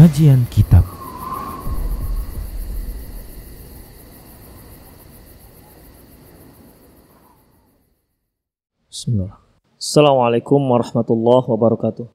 [0.00, 0.80] Kajian Kitab
[8.88, 9.36] Bismillah.
[9.76, 12.08] Assalamualaikum warahmatullahi wabarakatuh.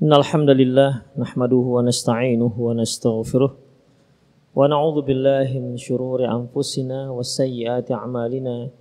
[0.00, 7.92] Innal hamdalillah nahmaduhu wa nasta'inuhu wa nastaghfiruh wa na'udzu billahi min shururi anfusina wa sayyiati
[7.92, 8.72] a'malina.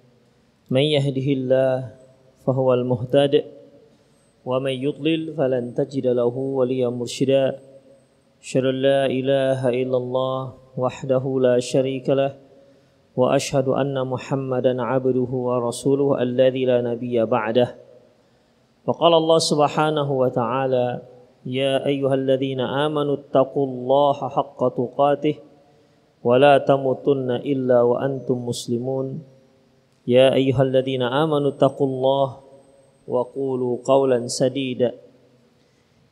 [0.72, 1.92] Man yahdihillah
[2.48, 3.57] fahuwal muhtadi
[4.48, 7.60] ومن يضلل فلن تجد له وليا مرشدا.
[8.40, 10.42] أشهد أن لا إله إلا الله
[10.78, 12.32] وحده لا شريك له
[13.20, 17.76] وأشهد أن محمدا عبده ورسوله الذي لا نبي بعده.
[18.88, 20.88] وقال الله سبحانه وتعالى
[21.46, 25.36] يا أيها الذين آمنوا اتقوا الله حق تقاته
[26.24, 29.08] ولا تموتن إلا وأنتم مسلمون.
[30.08, 32.47] يا أيها الذين آمنوا اتقوا الله
[33.08, 34.92] وقولوا قولا سديدا.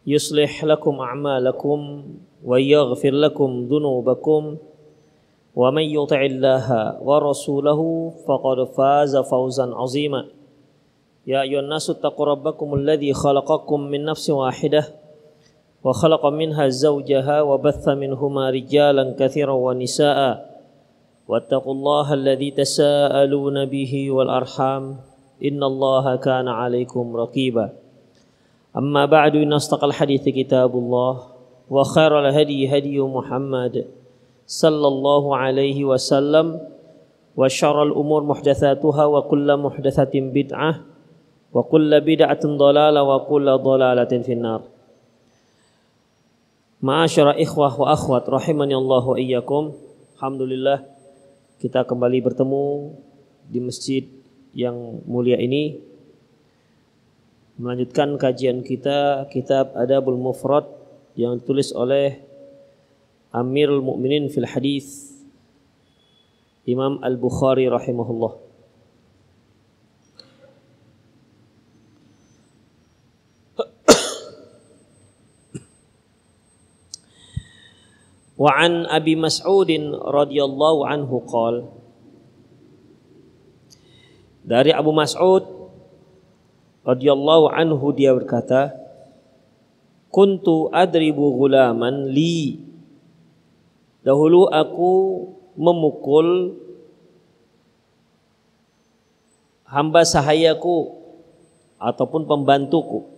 [0.08, 2.04] يصلح لكم أعمالكم
[2.46, 4.58] ويغفر لكم ذنوبكم.
[5.56, 6.68] ومن يطع الله
[7.02, 10.26] ورسوله فقد فاز فوزا عظيما.
[11.28, 14.84] يا أيها الناس اتقوا ربكم الذي خلقكم من نفس واحدة
[15.84, 20.20] وخلق منها زوجها وبث منهما رجالا كثيرا ونساء.
[21.28, 24.96] واتقوا الله الذي تساءلون به والأرحام.
[25.44, 27.70] إن الله كان عليكم رقيبا
[28.78, 31.14] أما بعد إن أصدق الحديث كتاب الله
[31.70, 33.86] وخير الهدي هدي محمد
[34.48, 36.60] صلى الله عليه وسلم
[37.38, 40.72] وشر الأمور محدثاتها وكل محدثة بدعة
[41.54, 44.62] وكل بدعة ضلالة وكل ضلالة في النار
[46.86, 49.74] Ma'asyara ikhwah wa akhwat rahimani Allah wa iyyakum.
[50.22, 50.86] Alhamdulillah
[51.58, 52.94] kita kembali bertemu
[53.50, 54.06] di masjid
[54.56, 55.84] yang mulia ini
[57.60, 60.64] melanjutkan kajian kita kitab Adabul Mufrad
[61.20, 62.24] yang ditulis oleh
[63.36, 65.12] Amirul Mukminin fil Hadis
[66.66, 68.42] Imam Al-Bukhari rahimahullah.
[78.36, 81.85] Wa an Abi Mas'ud radhiyallahu anhu qol
[84.46, 85.42] Dari Abu Mas'ud
[86.86, 88.70] radhiyallahu anhu dia berkata
[90.14, 92.62] Kuntu adribu gulaman li
[94.06, 94.94] Dahulu aku
[95.58, 96.62] memukul
[99.66, 100.94] hamba sahayaku
[101.82, 103.10] ataupun pembantuku.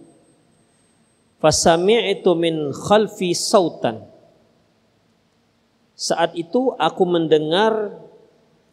[1.44, 4.00] Fasami'tu min khalfi sautan.
[5.92, 8.00] Saat itu aku mendengar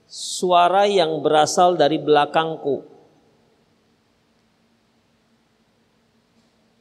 [0.09, 2.85] suara yang berasal dari belakangku.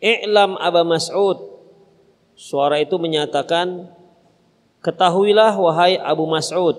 [0.03, 1.39] I'lam Aba Mas'ud.
[2.35, 3.87] Suara itu menyatakan,
[4.83, 6.75] Ketahuilah wahai Abu Mas'ud.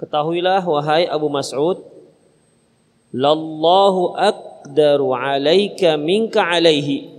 [0.00, 1.84] Ketahuilah wahai Abu Mas'ud.
[3.12, 7.12] Lallahu akdaru alaika minka alaihi.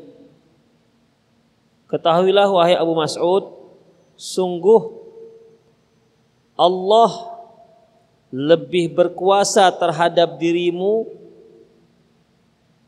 [1.93, 3.53] Ketahuilah wahai Abu Mas'ud.
[4.17, 5.06] Sungguh
[6.57, 7.37] Allah
[8.33, 11.07] lebih berkuasa terhadap dirimu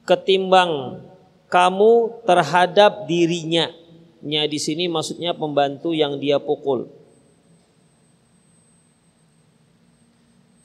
[0.03, 1.05] ketimbang
[1.47, 3.71] kamu terhadap dirinya
[4.19, 6.91] nya di sini maksudnya pembantu yang dia pukul.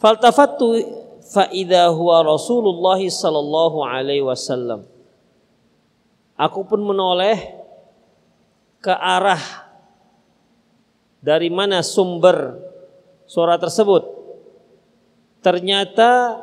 [0.02, 0.82] Faltafattu
[1.30, 4.84] fa idza huwa Rasulullah sallallahu alaihi wasallam.
[6.34, 7.38] Aku pun menoleh
[8.82, 9.40] ke arah
[11.22, 12.58] dari mana sumber
[13.34, 14.06] suara tersebut.
[15.42, 16.38] Ternyata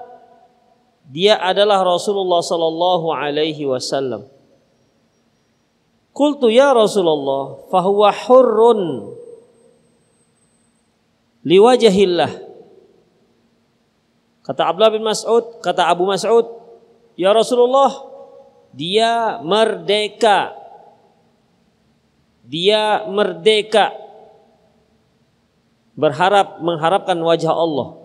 [1.08, 4.28] dia adalah Rasulullah sallallahu alaihi wasallam.
[6.12, 8.82] Qultu ya Rasulullah fahuwa hurrun
[11.48, 12.52] liwajahillah.
[14.44, 16.44] Kata Abdullah bin Mas'ud, kata Abu Mas'ud,
[17.16, 18.04] ya Rasulullah,
[18.76, 20.52] dia merdeka.
[22.44, 23.96] Dia merdeka.
[26.02, 28.02] Berharap mengharapkan wajah Allah.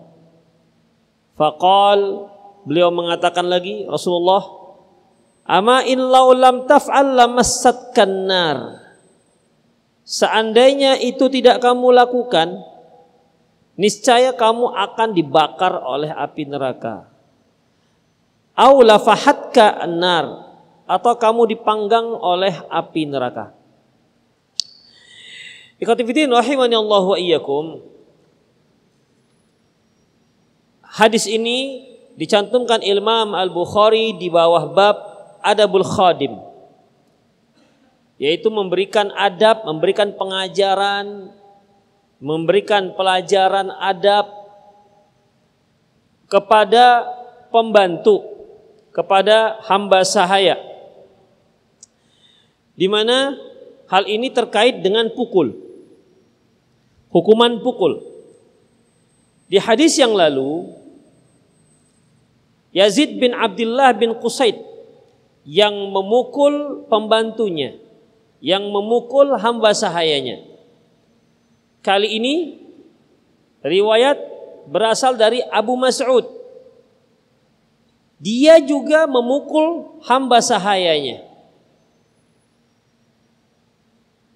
[1.33, 2.29] Faqal
[2.69, 4.57] beliau mengatakan lagi Rasulullah
[5.47, 8.57] Ama in lam taf'al lamassatkan nar.
[10.03, 12.67] Seandainya itu tidak kamu lakukan,
[13.79, 17.07] niscaya kamu akan dibakar oleh api neraka.
[18.59, 20.51] Au lafahatka nar
[20.83, 23.55] atau kamu dipanggang oleh api neraka.
[25.77, 27.85] Ikhwatifidin rahimani Allah wa iyyakum.
[30.81, 31.85] Hadis ini
[32.17, 34.97] dicantumkan Imam Al-Bukhari di bawah bab
[35.45, 36.33] adabul khadim.
[38.17, 41.29] yaitu memberikan adab, memberikan pengajaran,
[42.17, 44.25] memberikan pelajaran adab
[46.25, 47.05] kepada
[47.53, 48.25] pembantu,
[48.89, 50.57] kepada hamba sahaya.
[52.73, 53.37] Di mana
[53.85, 55.66] hal ini terkait dengan pukul.
[57.17, 57.97] Hukuman pukul.
[59.49, 60.69] Di hadis yang lalu
[62.77, 64.53] Yazid bin Abdullah bin Qusaid
[65.41, 67.73] yang memukul pembantunya,
[68.37, 70.45] yang memukul hamba sahayanya.
[71.81, 72.35] Kali ini
[73.65, 74.21] riwayat
[74.69, 76.21] berasal dari Abu Mas'ud.
[78.21, 81.25] Dia juga memukul hamba sahayanya.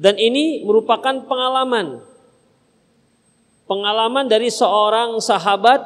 [0.01, 2.09] Dan ini merupakan pengalaman.
[3.71, 5.79] Pengalaman dari seorang sahabat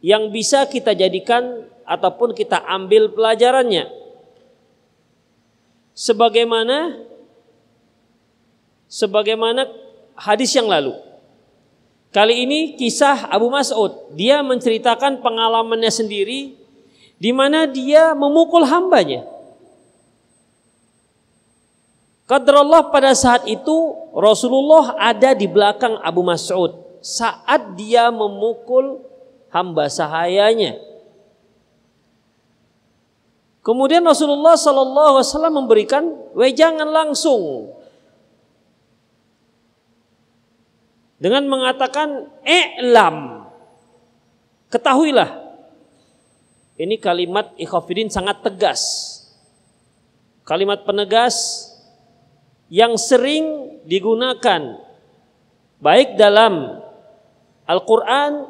[0.00, 3.92] yang bisa kita jadikan ataupun kita ambil pelajarannya.
[5.92, 6.96] Sebagaimana
[8.88, 9.68] sebagaimana
[10.16, 10.96] hadis yang lalu.
[12.08, 14.16] Kali ini kisah Abu Mas'ud.
[14.16, 16.56] Dia menceritakan pengalamannya sendiri
[17.20, 19.28] di mana dia memukul hambanya.
[22.30, 23.74] Qadrallah pada saat itu
[24.14, 29.02] Rasulullah ada di belakang Abu Mas'ud saat dia memukul
[29.50, 30.78] hamba sahayanya.
[33.66, 36.04] Kemudian Rasulullah Sallallahu Alaihi Wasallam memberikan
[36.38, 37.74] wejangan langsung
[41.18, 43.44] dengan mengatakan i'lam
[44.70, 45.50] ketahuilah
[46.80, 48.80] ini kalimat ikhafidin sangat tegas
[50.48, 51.69] kalimat penegas
[52.70, 54.78] yang sering digunakan
[55.82, 56.80] baik dalam
[57.66, 58.46] Al-Quran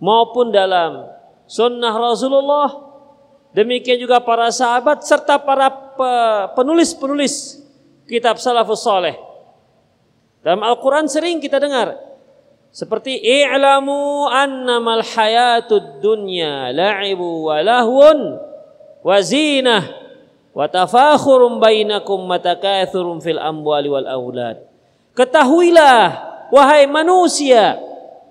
[0.00, 1.06] maupun dalam
[1.44, 2.72] sunnah Rasulullah
[3.52, 5.68] demikian juga para sahabat serta para
[6.56, 7.60] penulis-penulis
[8.08, 9.14] kitab salafus soleh
[10.44, 11.96] dalam Al-Quran sering kita dengar.
[12.68, 18.34] Seperti i'lamu annamal hayatud dunya la'ibu wa lahwun
[19.00, 20.03] wa zinah
[20.54, 24.62] wa tafakhurum bainakum matakathurun fil amwali wal aulad.
[25.18, 26.24] Ketahuilah
[26.54, 27.78] wahai manusia.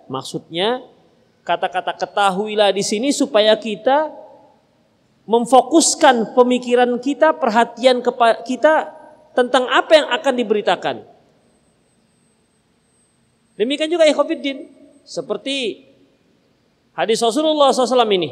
[0.07, 0.83] Maksudnya
[1.43, 4.11] kata-kata ketahuilah di sini supaya kita
[5.23, 8.03] memfokuskan pemikiran kita, perhatian
[8.43, 8.91] kita
[9.31, 10.95] tentang apa yang akan diberitakan.
[13.55, 14.67] Demikian juga ikhwafiddin.
[15.03, 15.83] Seperti
[16.95, 18.31] hadis Rasulullah SAW ini.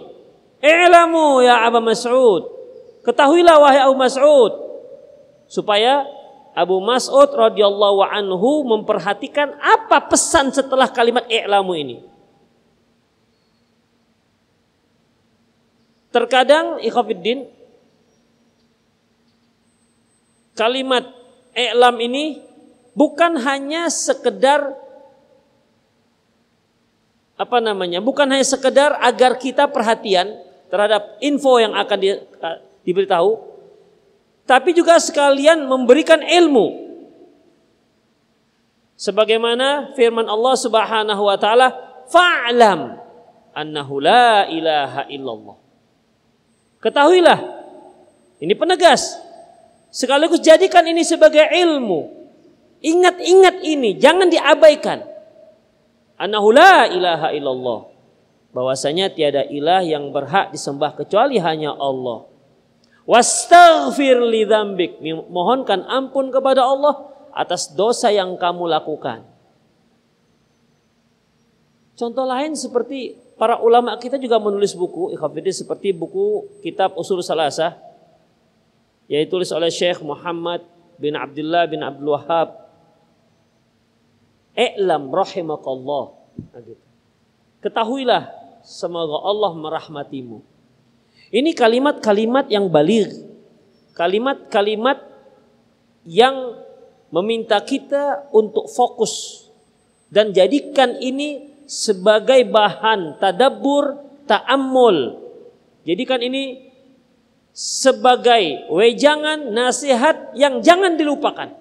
[0.63, 2.60] I'lamu ya Abu Mas'ud.
[3.01, 4.53] Ketahuilah wahai Abu Mas'ud.
[5.49, 6.05] Supaya
[6.51, 11.97] Abu Mas'ud radhiyallahu anhu memperhatikan apa pesan setelah kalimat i'lamu ini.
[16.11, 17.47] Terkadang ikhwafiddin
[20.59, 21.07] kalimat
[21.55, 22.43] i'lam ini
[22.91, 24.75] bukan hanya sekedar
[27.39, 30.35] apa namanya bukan hanya sekedar agar kita perhatian
[30.67, 32.11] terhadap info yang akan di,
[32.83, 33.51] diberitahu
[34.51, 36.91] tapi juga sekalian memberikan ilmu.
[38.99, 41.71] Sebagaimana firman Allah Subhanahu wa taala
[42.11, 42.99] fa'lam
[43.55, 45.57] annahu la ilaha illallah.
[46.83, 47.39] Ketahuilah
[48.43, 49.17] ini penegas.
[49.87, 52.11] Sekaligus jadikan ini sebagai ilmu.
[52.83, 54.99] Ingat-ingat ini jangan diabaikan.
[56.19, 57.87] Annahu la ilaha illallah.
[58.51, 62.30] Bahwasanya tiada ilah yang berhak disembah kecuali hanya Allah
[63.05, 64.45] wastaghfir li
[65.29, 69.25] mohonkan ampun kepada Allah atas dosa yang kamu lakukan
[71.97, 77.77] contoh lain seperti para ulama kita juga menulis buku ikhwatiddin seperti buku kitab usul salasah
[79.09, 80.63] yaitu tulis oleh Syekh Muhammad
[81.01, 82.61] bin Abdullah bin Abdul Wahab
[84.55, 86.03] I'lam rahimakallah.
[86.51, 86.83] Nah, gitu.
[87.63, 88.31] Ketahuilah
[88.65, 90.43] semoga Allah merahmatimu.
[91.31, 93.07] Ini kalimat-kalimat yang balir.
[93.95, 94.99] Kalimat-kalimat
[96.03, 96.59] yang
[97.11, 99.45] meminta kita untuk fokus
[100.11, 103.95] dan jadikan ini sebagai bahan tadabbur,
[104.27, 105.23] ta'ammul.
[105.87, 106.71] Jadikan ini
[107.55, 111.55] sebagai wejangan nasihat yang jangan dilupakan.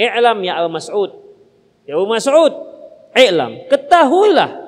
[0.00, 1.12] I'lam ya Abu Mas'ud.
[1.84, 2.52] Ya Abu Mas'ud,
[3.12, 4.63] i'lam, ketahuilah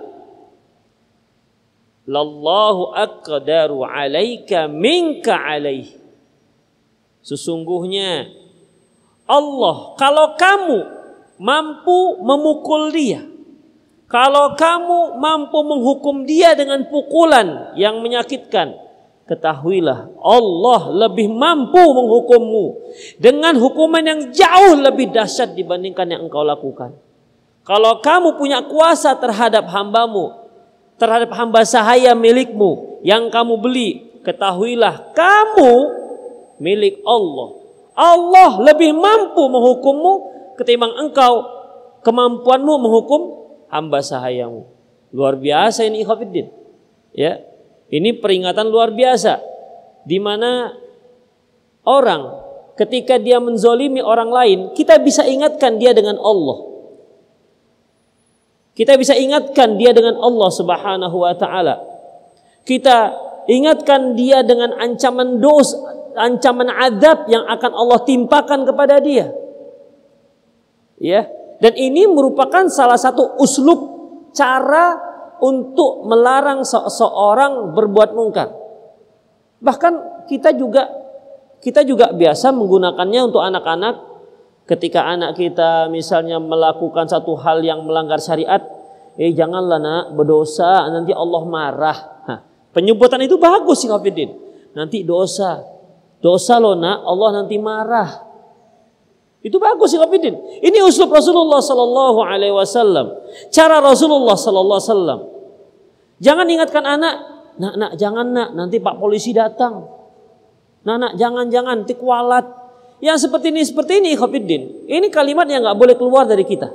[2.06, 5.90] Lallahu aqdaru alaika minka alaih.
[7.26, 8.30] Sesungguhnya
[9.26, 10.78] Allah kalau kamu
[11.42, 13.26] mampu memukul dia,
[14.06, 18.78] kalau kamu mampu menghukum dia dengan pukulan yang menyakitkan,
[19.26, 22.66] ketahuilah Allah lebih mampu menghukummu
[23.18, 26.94] dengan hukuman yang jauh lebih dahsyat dibandingkan yang engkau lakukan.
[27.66, 30.45] Kalau kamu punya kuasa terhadap hambamu,
[30.96, 35.72] terhadap hamba sahaya milikmu yang kamu beli, ketahuilah kamu
[36.60, 37.48] milik Allah.
[37.96, 40.12] Allah lebih mampu menghukummu
[40.60, 41.44] ketimbang engkau
[42.04, 43.22] kemampuanmu menghukum
[43.72, 44.68] hamba sahayamu.
[45.12, 46.52] Luar biasa ini ikhwatiddin.
[47.16, 47.40] Ya,
[47.88, 49.40] ini peringatan luar biasa
[50.04, 50.76] di mana
[51.88, 56.75] orang ketika dia menzolimi orang lain, kita bisa ingatkan dia dengan Allah.
[58.76, 61.80] Kita bisa ingatkan dia dengan Allah Subhanahu wa taala.
[62.60, 63.08] Kita
[63.48, 65.72] ingatkan dia dengan ancaman dos,
[66.12, 69.32] ancaman adab yang akan Allah timpakan kepada dia.
[71.00, 71.24] Ya,
[71.60, 73.80] dan ini merupakan salah satu uslub
[74.36, 75.00] cara
[75.40, 78.52] untuk melarang seseorang berbuat mungkar.
[79.64, 80.88] Bahkan kita juga
[81.64, 84.15] kita juga biasa menggunakannya untuk anak-anak
[84.66, 88.60] ketika anak kita misalnya melakukan satu hal yang melanggar syariat,
[89.16, 91.98] eh janganlah nak berdosa nanti Allah marah.
[92.26, 92.38] Nah,
[92.74, 94.34] penyebutan itu bagus sih Hafidin.
[94.76, 95.62] Nanti dosa.
[96.20, 98.26] Dosa loh nak, Allah nanti marah.
[99.40, 100.34] Itu bagus sih Hafidin.
[100.60, 103.14] Ini usul Rasulullah Sallallahu Alaihi Wasallam.
[103.54, 105.20] Cara Rasulullah Sallallahu Alaihi Wasallam.
[106.16, 107.14] Jangan ingatkan anak,
[107.60, 109.86] nak nak jangan nak nanti Pak polisi datang.
[110.82, 112.65] Nak nak jangan jangan nanti kualat.
[113.00, 114.62] Yang seperti ini seperti ini Hafidin.
[114.88, 116.72] Ini kalimat yang nggak boleh keluar dari kita.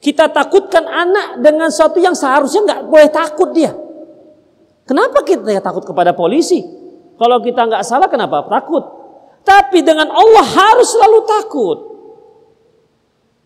[0.00, 3.70] Kita takutkan anak dengan sesuatu yang seharusnya nggak boleh takut dia.
[4.88, 6.64] Kenapa kita takut kepada polisi?
[7.20, 8.82] Kalau kita nggak salah kenapa takut?
[9.44, 11.78] Tapi dengan Allah harus selalu takut.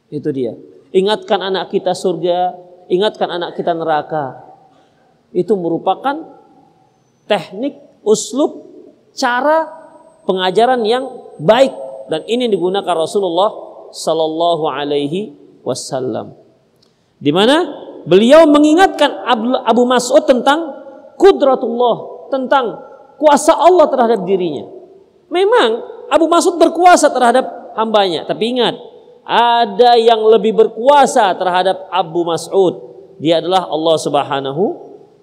[0.08, 0.54] Itu dia.
[0.94, 2.54] Ingatkan anak kita surga,
[2.86, 4.46] ingatkan anak kita neraka.
[5.34, 6.38] Itu merupakan
[7.26, 8.62] teknik, uslub,
[9.10, 9.66] cara
[10.22, 11.72] pengajaran yang baik
[12.10, 13.50] dan ini digunakan Rasulullah
[13.94, 15.32] Sallallahu Alaihi
[15.64, 16.36] Wasallam.
[17.16, 17.64] Di mana
[18.04, 19.24] beliau mengingatkan
[19.64, 20.74] Abu Mas'ud tentang
[21.16, 22.84] kudratullah, tentang
[23.16, 24.68] kuasa Allah terhadap dirinya.
[25.32, 25.80] Memang
[26.12, 28.28] Abu Mas'ud berkuasa terhadap hambanya.
[28.28, 28.76] Tapi ingat,
[29.24, 32.74] ada yang lebih berkuasa terhadap Abu Mas'ud.
[33.16, 34.64] Dia adalah Allah Subhanahu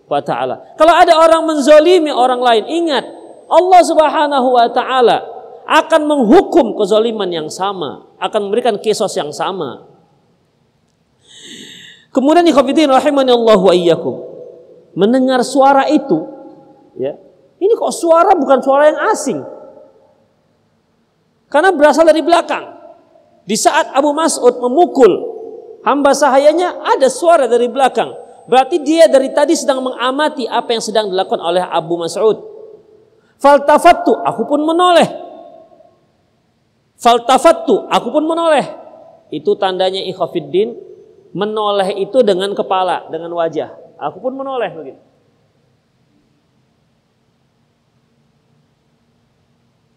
[0.09, 0.73] wa taala.
[0.75, 3.05] Kalau ada orang menzolimi orang lain, ingat
[3.45, 5.30] Allah Subhanahu wa taala
[5.71, 9.87] akan menghukum kezaliman yang sama, akan memberikan kisos yang sama.
[12.11, 13.63] Kemudian ikhwatiddin rahimani Allah.
[14.91, 16.27] Mendengar suara itu,
[16.99, 17.15] ya.
[17.55, 19.39] Ini kok suara bukan suara yang asing.
[21.47, 22.67] Karena berasal dari belakang.
[23.47, 25.11] Di saat Abu Mas'ud memukul
[25.87, 28.11] hamba sahayanya ada suara dari belakang.
[28.51, 32.43] Berarti dia dari tadi sedang mengamati apa yang sedang dilakukan oleh Abu Mas'ud.
[33.39, 35.30] Faltafattu, aku pun menoleh.
[37.01, 38.62] Faltafattu, aku pun menoleh.
[39.34, 40.77] Itu tandanya ikhafiddin.
[41.34, 43.74] Menoleh itu dengan kepala, dengan wajah.
[43.98, 45.01] Aku pun menoleh begitu.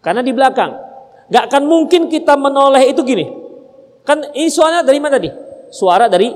[0.01, 0.71] Karena di belakang.
[1.29, 3.25] Gak akan mungkin kita menoleh itu gini.
[4.05, 5.29] Kan ini suaranya dari mana tadi?
[5.73, 6.29] Suara dari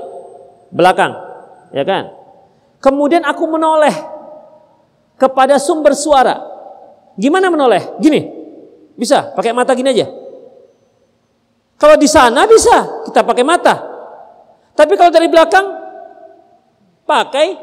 [0.70, 1.12] belakang.
[1.74, 2.14] Ya kan?
[2.78, 3.94] Kemudian aku menoleh
[5.18, 6.38] kepada sumber suara.
[7.18, 7.98] Gimana menoleh?
[7.98, 8.20] Gini.
[8.98, 10.19] Bisa, pakai mata gini aja.
[11.80, 13.80] Kalau di sana bisa, kita pakai mata.
[14.76, 15.64] Tapi kalau dari belakang
[17.08, 17.56] pakai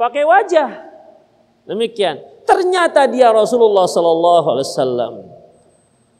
[0.00, 0.70] pakai wajah.
[1.68, 2.16] Demikian.
[2.48, 5.14] Ternyata dia Rasulullah Sallallahu Alaihi Wasallam.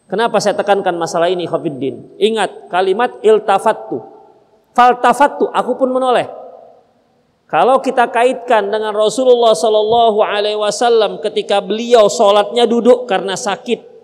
[0.07, 2.19] Kenapa saya tekankan masalah ini Khafiddin?
[2.21, 4.05] Ingat kalimat iltafattu.
[4.77, 6.29] Faltafattu, aku pun menoleh.
[7.47, 13.96] Kalau kita kaitkan dengan Rasulullah Sallallahu Alaihi Wasallam ketika beliau sholatnya duduk karena sakit,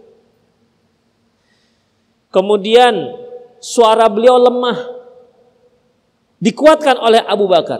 [2.32, 3.12] kemudian
[3.62, 4.78] suara beliau lemah,
[6.42, 7.78] dikuatkan oleh Abu Bakar.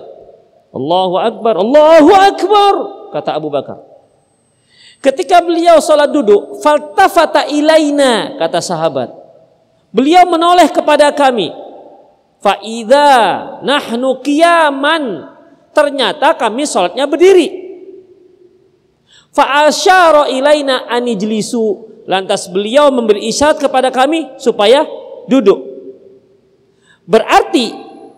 [0.72, 2.74] Allahu Akbar, Allahu Akbar,
[3.16, 3.82] kata Abu Bakar.
[5.02, 9.10] Ketika beliau sholat duduk, faltafata ilaina, kata sahabat.
[9.90, 11.50] Beliau menoleh kepada kami.
[12.38, 13.10] Fa'idha
[13.66, 15.26] nahnu kiaman.
[15.74, 17.61] Ternyata kami sholatnya berdiri.
[19.32, 21.90] Fa'asyara ilaina anijlisu.
[22.04, 24.84] Lantas beliau memberi isyarat kepada kami supaya
[25.30, 25.60] duduk.
[27.06, 27.72] Berarti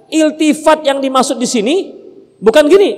[0.09, 1.75] iltifat yang dimaksud di sini
[2.41, 2.91] bukan gini.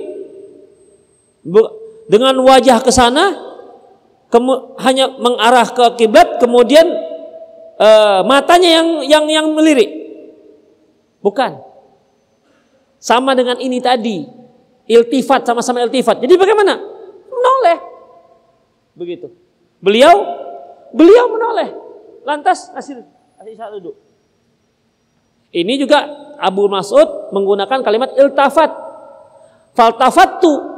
[2.07, 3.35] Dengan wajah ke sana
[4.83, 6.87] hanya mengarah ke kiblat kemudian
[7.79, 9.91] uh, matanya yang yang yang melirik.
[11.19, 11.59] Bukan.
[12.97, 14.23] Sama dengan ini tadi.
[14.87, 16.23] Iltifat sama-sama iltifat.
[16.23, 16.79] Jadi bagaimana?
[17.27, 17.96] Menoleh.
[18.97, 19.29] Begitu.
[19.77, 20.15] Beliau
[20.89, 21.69] beliau menoleh.
[22.25, 23.05] Lantas kasih
[23.37, 23.95] saya duduk.
[25.53, 26.03] Ini juga
[26.41, 28.73] Abu Mas'ud menggunakan kalimat iltafat.
[29.77, 30.75] Faltafattu.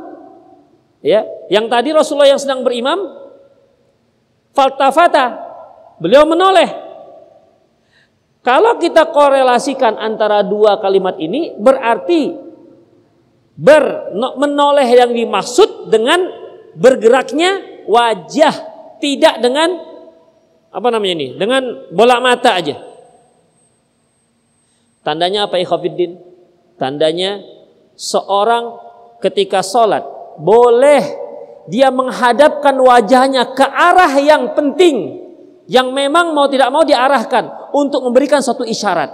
[0.99, 2.99] Ya, yang tadi Rasulullah yang sedang berimam
[4.51, 5.47] faltafata.
[6.03, 6.67] Beliau menoleh.
[8.43, 12.35] Kalau kita korelasikan antara dua kalimat ini berarti
[13.59, 16.23] ber menoleh yang dimaksud dengan
[16.79, 18.53] bergeraknya wajah
[19.01, 19.81] tidak dengan
[20.69, 22.77] apa namanya ini dengan bola mata aja.
[25.01, 26.21] Tandanya apa ikhwafiddin?
[26.77, 27.41] Tandanya
[27.97, 28.77] seorang
[29.19, 30.05] ketika sholat
[30.37, 31.01] boleh
[31.65, 35.25] dia menghadapkan wajahnya ke arah yang penting
[35.65, 39.09] yang memang mau tidak mau diarahkan untuk memberikan suatu isyarat.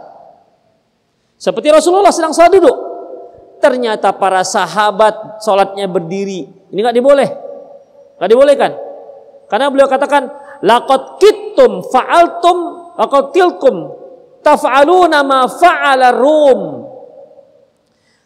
[1.39, 2.77] Seperti Rasulullah sedang sholat duduk.
[3.63, 6.47] Ternyata para sahabat sholatnya berdiri.
[6.69, 7.44] Ini nggak diboleh
[8.19, 8.71] Gak dibolehkan.
[9.45, 10.31] Karena beliau katakan
[10.65, 12.57] laqad kittum fa'altum
[12.97, 13.75] laqad tilkum
[14.41, 16.61] taf'aluna ma fa'ala rum.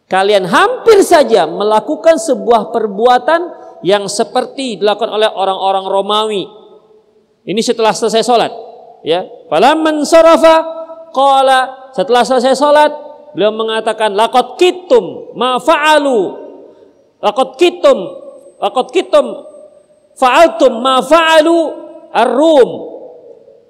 [0.10, 3.42] Kalian hampir saja melakukan sebuah perbuatan
[3.86, 6.44] yang seperti dilakukan oleh orang-orang Romawi.
[7.46, 8.52] Ini setelah selesai sholat.
[9.06, 10.66] Ya, falamman sarafa
[11.16, 12.92] qala setelah selesai sholat
[13.32, 16.20] beliau mengatakan laqad kittum ma fa'alu
[17.22, 17.98] laqad kittum
[18.60, 19.26] laqad kittum
[20.20, 21.58] fa'altum ma fa'alu
[22.12, 22.70] ar-rum.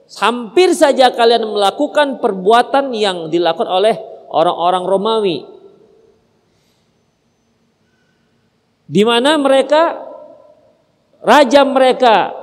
[0.10, 3.96] Hampir saja kalian melakukan perbuatan yang dilakukan oleh
[4.34, 5.38] orang-orang Romawi.
[8.89, 10.01] Di mana mereka
[11.22, 12.34] raja mereka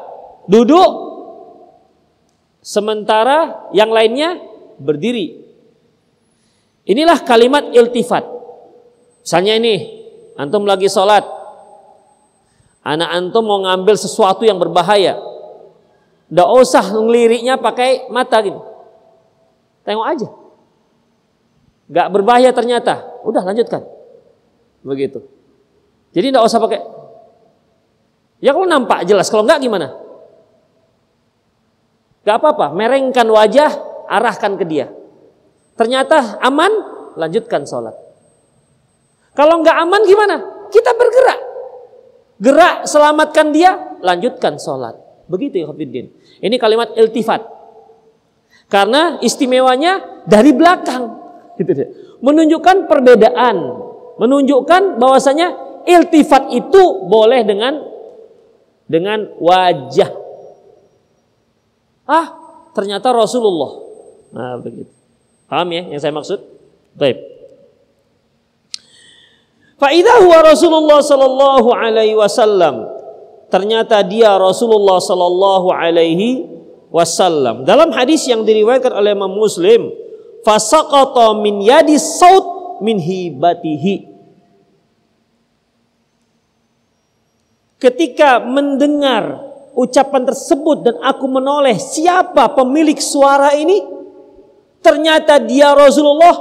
[0.47, 0.91] duduk
[2.63, 4.39] sementara yang lainnya
[4.79, 5.43] berdiri.
[6.87, 8.23] Inilah kalimat iltifat.
[9.27, 9.75] Misalnya ini,
[10.39, 11.27] antum lagi sholat,
[12.87, 15.19] Anak antum mau ngambil sesuatu yang berbahaya.
[16.31, 18.63] Tidak usah ngeliriknya pakai mata gitu.
[19.83, 20.29] Tengok aja.
[21.91, 23.03] Gak berbahaya ternyata.
[23.27, 23.83] Udah lanjutkan.
[24.87, 25.19] Begitu.
[26.15, 26.79] Jadi tidak usah pakai.
[28.39, 29.27] Ya kalau nampak jelas.
[29.35, 29.91] Kalau enggak gimana?
[32.23, 32.71] Gak apa-apa.
[32.71, 33.71] Merengkan wajah,
[34.07, 34.95] arahkan ke dia.
[35.75, 36.71] Ternyata aman,
[37.19, 37.99] lanjutkan sholat.
[39.35, 40.37] Kalau enggak aman gimana?
[40.71, 41.56] Kita bergerak.
[42.37, 44.97] Gerak selamatkan dia, lanjutkan sholat.
[45.27, 46.13] Begitu ya Khafidin.
[46.45, 47.43] Ini kalimat iltifat.
[48.69, 51.17] Karena istimewanya dari belakang.
[51.57, 51.89] Gitu deh.
[52.21, 53.57] Menunjukkan perbedaan.
[54.21, 55.49] Menunjukkan bahwasanya
[55.87, 57.81] iltifat itu boleh dengan
[58.87, 60.11] dengan wajah.
[62.07, 62.27] Ah,
[62.71, 63.83] ternyata Rasulullah.
[64.31, 64.93] Nah, begitu.
[65.47, 66.39] Paham ya yang saya maksud?
[66.95, 67.36] Baik.
[69.77, 72.89] Faidah huwa Rasulullah sallallahu alaihi wasallam.
[73.53, 76.49] Ternyata dia Rasulullah sallallahu alaihi
[76.89, 77.69] wasallam.
[77.69, 79.93] Dalam hadis yang diriwayatkan oleh Imam Muslim,
[80.41, 84.17] fasaqata min yadi saut min hibatihi.
[87.77, 89.45] Ketika mendengar
[89.77, 93.85] ucapan tersebut dan aku menoleh siapa pemilik suara ini?
[94.81, 96.33] Ternyata dia Rasulullah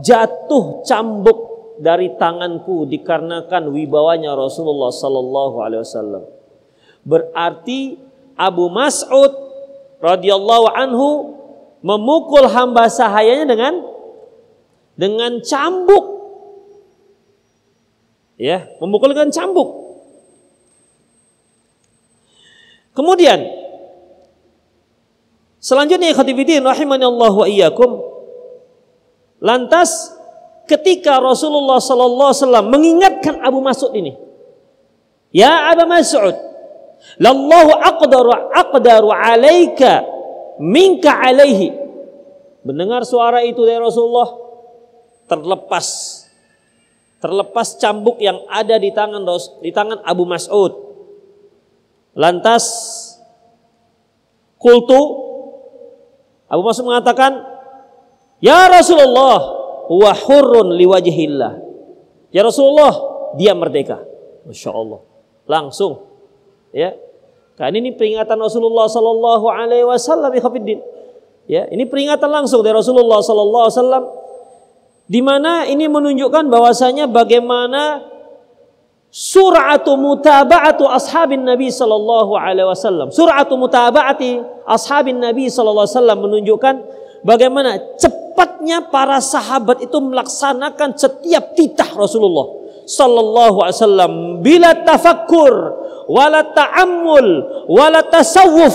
[0.00, 6.22] jatuh cambuk dari tanganku dikarenakan wibawanya Rasulullah sallallahu alaihi wasallam.
[7.02, 7.96] Berarti
[8.36, 9.32] Abu Mas'ud
[10.02, 11.08] radhiyallahu anhu
[11.82, 13.74] memukul hamba sahayanya dengan
[14.98, 16.04] dengan cambuk.
[18.38, 19.82] Ya, memukul dengan cambuk.
[22.92, 23.40] Kemudian
[25.62, 27.90] selanjutnya ikhwatifiddin rahimani Allah wa iyyakum
[29.40, 30.12] lantas
[30.66, 34.14] ketika Rasulullah sallallahu alaihi wasallam mengingatkan Abu Mas'ud ini.
[35.32, 36.36] Ya Abu Mas'ud,
[37.18, 40.04] lallahu aqdaru aqdaru alaika
[40.60, 41.72] minka alaihi.
[42.62, 44.28] Mendengar suara itu dari Rasulullah
[45.26, 45.86] terlepas
[47.22, 49.22] terlepas cambuk yang ada di tangan
[49.62, 50.72] di tangan Abu Mas'ud.
[52.12, 52.64] Lantas
[54.60, 55.00] kultu
[56.50, 57.40] Abu Mas'ud mengatakan,
[58.44, 59.61] "Ya Rasulullah,
[59.92, 61.60] huwa hurrun liwajhillah.
[62.32, 62.96] Ya Rasulullah,
[63.36, 64.00] dia merdeka.
[64.48, 65.00] Masya Allah.
[65.44, 66.08] Langsung.
[66.72, 66.96] Ya.
[67.60, 70.32] Kan ini peringatan Rasulullah sallallahu alaihi wasallam
[71.50, 74.04] Ya, ini peringatan langsung dari Rasulullah sallallahu alaihi wasallam
[75.10, 78.00] di mana ini menunjukkan bahwasanya bagaimana
[79.12, 83.12] suratu mutaba'atu ashabin Nabi sallallahu alaihi wasallam.
[83.12, 86.74] Suratu mutaba'ati ashabin Nabi sallallahu alaihi wasallam menunjukkan
[87.26, 87.76] bagaimana
[88.32, 92.48] cepatnya para sahabat itu melaksanakan setiap titah Rasulullah
[92.88, 95.54] sallallahu alaihi wasallam bila tafakkur
[96.08, 97.26] wala ta'ammul,
[97.70, 98.74] wala tasawuf.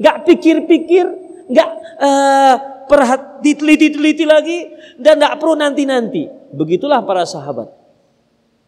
[0.00, 1.06] Gak pikir-pikir,
[1.50, 1.70] gak
[2.02, 2.54] uh,
[2.86, 4.58] perhati teliti-teliti lagi
[4.98, 6.26] dan gak perlu nanti-nanti.
[6.54, 7.70] Begitulah para sahabat.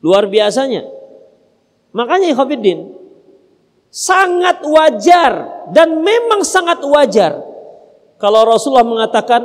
[0.02, 0.86] Luar biasanya.
[1.96, 2.92] Makanya Ikhwanuddin
[3.88, 5.32] sangat wajar
[5.72, 7.40] dan memang sangat wajar
[8.16, 9.44] kalau Rasulullah mengatakan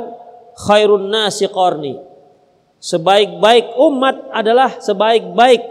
[0.56, 2.00] khairun nasi qarni.
[2.82, 5.62] Sebaik-baik umat adalah sebaik-baik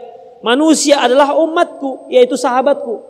[0.45, 3.03] manusia adalah umatku yaitu sahabatku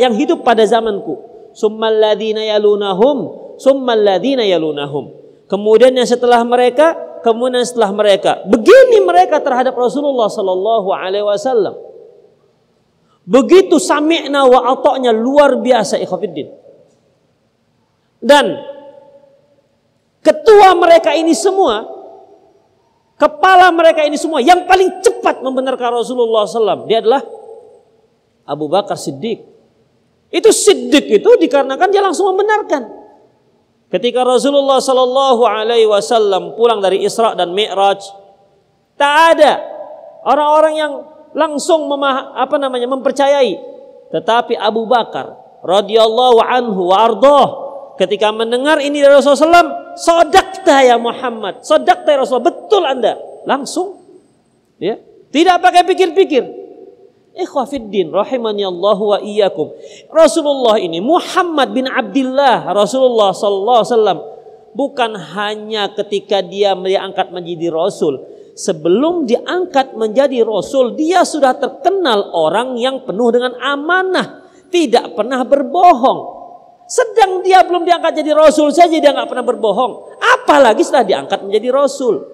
[0.00, 1.28] yang hidup pada zamanku.
[1.52, 3.18] Summal ladina yalunahum,
[3.60, 5.12] summal ladina yalunahum.
[5.48, 8.44] Kemudian yang setelah mereka, kemudian setelah mereka.
[8.46, 11.74] Begini mereka terhadap Rasulullah sallallahu alaihi wasallam.
[13.28, 16.48] Begitu sami'na wa ata'nya luar biasa ikhwafiddin.
[18.24, 18.56] Dan
[20.22, 21.86] ketua mereka ini semua,
[23.18, 27.22] kepala mereka ini semua yang paling cepat membenarkan Rasulullah SAW, dia adalah
[28.48, 29.44] Abu Bakar Siddiq.
[30.28, 32.98] Itu Siddiq itu dikarenakan dia langsung membenarkan.
[33.88, 38.04] Ketika Rasulullah Sallallahu Alaihi Wasallam pulang dari Isra dan Mi'raj,
[39.00, 39.64] tak ada
[40.28, 40.92] orang-orang yang
[41.32, 43.56] langsung memah apa namanya mempercayai.
[44.12, 45.32] Tetapi Abu Bakar
[45.64, 47.48] radhiyallahu anhu wa ardoh
[47.96, 53.98] ketika mendengar ini dari Rasulullah sodakta ya Muhammad, sodakta ya Rasulullah, betul anda, langsung,
[54.78, 54.96] ya,
[55.34, 56.44] tidak pakai pikir-pikir.
[57.38, 59.70] Ikhwafiddin rahimani Allah wa iyyakum.
[60.10, 64.18] Rasulullah ini Muhammad bin Abdullah Rasulullah sallallahu alaihi wasallam
[64.74, 68.22] bukan hanya ketika dia diangkat menjadi rasul,
[68.58, 76.37] sebelum diangkat menjadi rasul, dia sudah terkenal orang yang penuh dengan amanah, tidak pernah berbohong.
[76.88, 81.68] Sedang dia belum diangkat jadi rasul saja dia nggak pernah berbohong, apalagi setelah diangkat menjadi
[81.68, 82.24] rasul.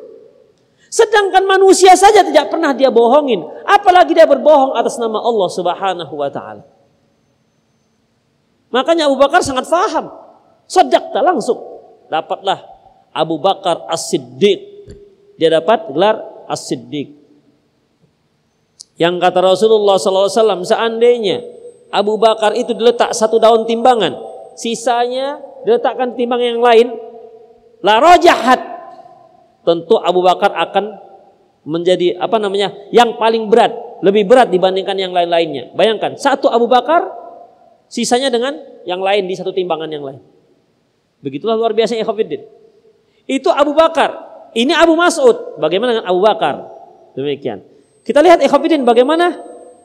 [0.87, 6.31] Sedangkan manusia saja tidak pernah dia bohongin, apalagi dia berbohong atas nama Allah Subhanahu wa
[6.31, 6.63] taala.
[8.71, 10.15] Makanya Abu Bakar sangat faham.
[10.71, 11.59] Sedakta langsung
[12.07, 12.63] dapatlah
[13.11, 14.59] Abu Bakar As-Siddiq
[15.35, 17.11] dia dapat gelar As-Siddiq.
[18.95, 21.43] Yang kata Rasulullah SAW, seandainya
[21.91, 24.15] Abu Bakar itu diletak satu daun timbangan,
[24.55, 26.95] sisanya diletakkan timbang yang lain,
[27.83, 28.61] la rojahat.
[29.65, 31.01] Tentu Abu Bakar akan
[31.65, 33.73] menjadi apa namanya yang paling berat,
[34.05, 35.73] lebih berat dibandingkan yang lain-lainnya.
[35.73, 37.09] Bayangkan satu Abu Bakar,
[37.89, 40.21] sisanya dengan yang lain di satu timbangan yang lain.
[41.25, 42.45] Begitulah luar biasa Ikhwanuddin.
[43.25, 45.59] Itu Abu Bakar ini Abu Mas'ud.
[45.59, 46.71] Bagaimana dengan Abu Bakar?
[47.19, 47.67] Demikian.
[48.07, 49.35] Kita lihat ikhwatiddin bagaimana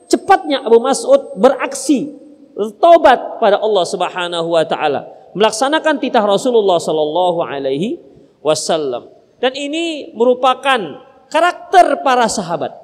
[0.06, 2.14] cepatnya Abu Mas'ud beraksi
[2.80, 8.02] tobat pada Allah Subhanahu wa taala, melaksanakan titah Rasulullah sallallahu alaihi
[8.44, 9.08] wasallam.
[9.40, 10.80] Dan ini merupakan
[11.32, 12.76] karakter para sahabat.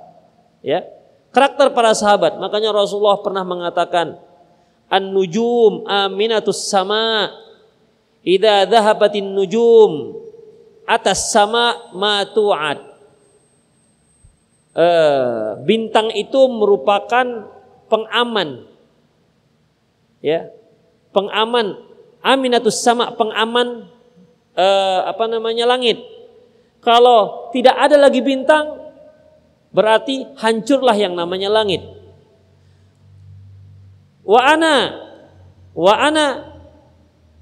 [0.63, 0.87] Ya.
[1.35, 2.39] Karakter para sahabat.
[2.39, 4.15] Makanya Rasulullah pernah mengatakan,
[4.87, 7.27] "An-nujum aminatus sama
[8.25, 10.17] idza dhahabatin nujum
[10.89, 12.81] atas sama matu'at.
[14.75, 14.87] E,
[15.65, 17.25] bintang itu merupakan
[17.87, 18.65] pengaman.
[20.25, 20.49] Ya.
[21.13, 21.77] Pengaman
[22.25, 23.85] aminatus sama pengaman
[24.57, 24.65] e,
[25.05, 26.01] apa namanya langit.
[26.81, 28.73] Kalau tidak ada lagi bintang
[29.69, 31.85] berarti hancurlah yang namanya langit.
[34.25, 34.97] Wa ana
[35.77, 36.25] wa ana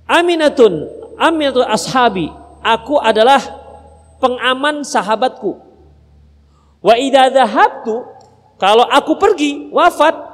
[0.04, 0.84] aminatun
[1.16, 2.28] aminatu ashabi
[2.60, 3.40] aku adalah
[4.20, 5.56] pengaman sahabatku.
[6.84, 8.04] Wa idza dhahabtu
[8.60, 10.33] kalau aku pergi wafat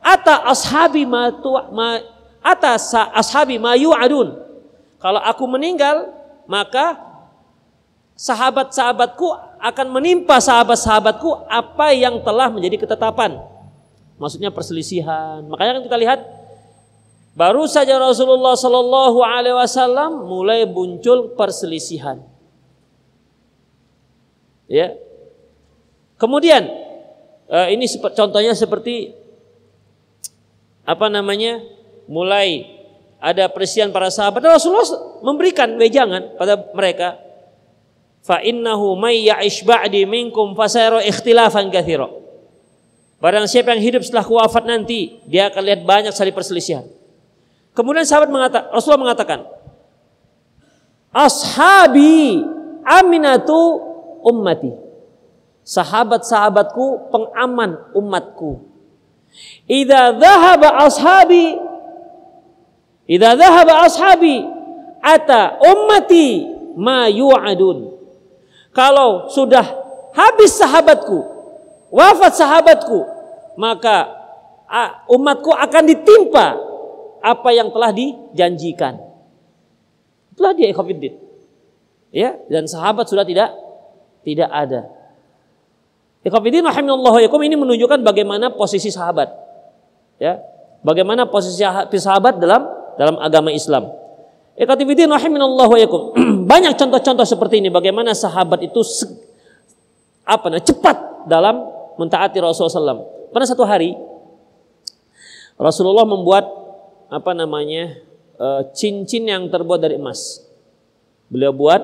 [0.00, 2.00] ata ashabi ma, tu, ma
[2.40, 2.76] ata
[3.14, 4.36] ashabi ma yu'adun.
[5.00, 6.12] Kalau aku meninggal
[6.44, 6.98] maka
[8.18, 9.26] sahabat-sahabatku
[9.60, 13.40] akan menimpa sahabat-sahabatku apa yang telah menjadi ketetapan.
[14.20, 15.40] Maksudnya perselisihan.
[15.48, 16.20] Makanya kan kita lihat
[17.30, 22.18] Baru saja Rasulullah Shallallahu Alaihi Wasallam mulai muncul perselisihan.
[24.66, 24.98] Ya.
[26.18, 26.66] Kemudian
[27.48, 29.14] eh, ini contohnya seperti
[30.84, 31.60] apa namanya?
[32.10, 32.66] Mulai
[33.20, 34.40] ada perselisihan para sahabat.
[34.42, 37.20] Rasulullah memberikan wejangan pada mereka.
[38.20, 42.08] Fa innahu may ya'ish ba'di minkum fasayara ikhtilafan katsira.
[43.20, 46.88] Barang siapa yang hidup setelah wafat nanti, dia akan lihat banyak sekali perselisihan.
[47.76, 49.40] Kemudian sahabat mengatakan, Rasulullah mengatakan,
[51.12, 52.40] Ashabi
[52.86, 53.82] aminatu
[54.24, 54.72] ummati.
[55.66, 58.69] Sahabat-sahabatku pengaman umatku.
[59.70, 61.58] Idza dhahaba ashabi
[63.10, 64.46] Idza dhahaba ashabi
[65.02, 66.46] ata ummati
[66.78, 67.90] ma yu'adun.
[68.70, 69.66] Kalau sudah
[70.14, 71.18] habis sahabatku,
[71.90, 73.02] wafat sahabatku,
[73.58, 74.14] maka
[75.10, 76.54] umatku akan ditimpa
[77.18, 79.02] apa yang telah dijanjikan.
[80.30, 81.18] Itulah dia ikhwatiddin.
[82.14, 83.50] Ya, dan sahabat sudah tidak
[84.22, 84.86] tidak ada.
[86.20, 89.32] Ikhwatiddin rahimallahu yakum ini menunjukkan bagaimana posisi sahabat.
[90.20, 90.36] Ya.
[90.84, 91.64] Bagaimana posisi
[91.96, 92.68] sahabat dalam
[93.00, 93.88] dalam agama Islam.
[94.60, 96.02] Ikhwatiddin rahimallahu yakum.
[96.50, 98.84] Banyak contoh-contoh seperti ini bagaimana sahabat itu
[100.28, 101.64] apa nah, cepat dalam
[101.96, 103.32] mentaati Rasulullah SAW.
[103.32, 103.96] Pada satu hari
[105.56, 106.44] Rasulullah membuat
[107.08, 107.96] apa namanya
[108.36, 110.44] eh, cincin yang terbuat dari emas.
[111.32, 111.80] Beliau buat.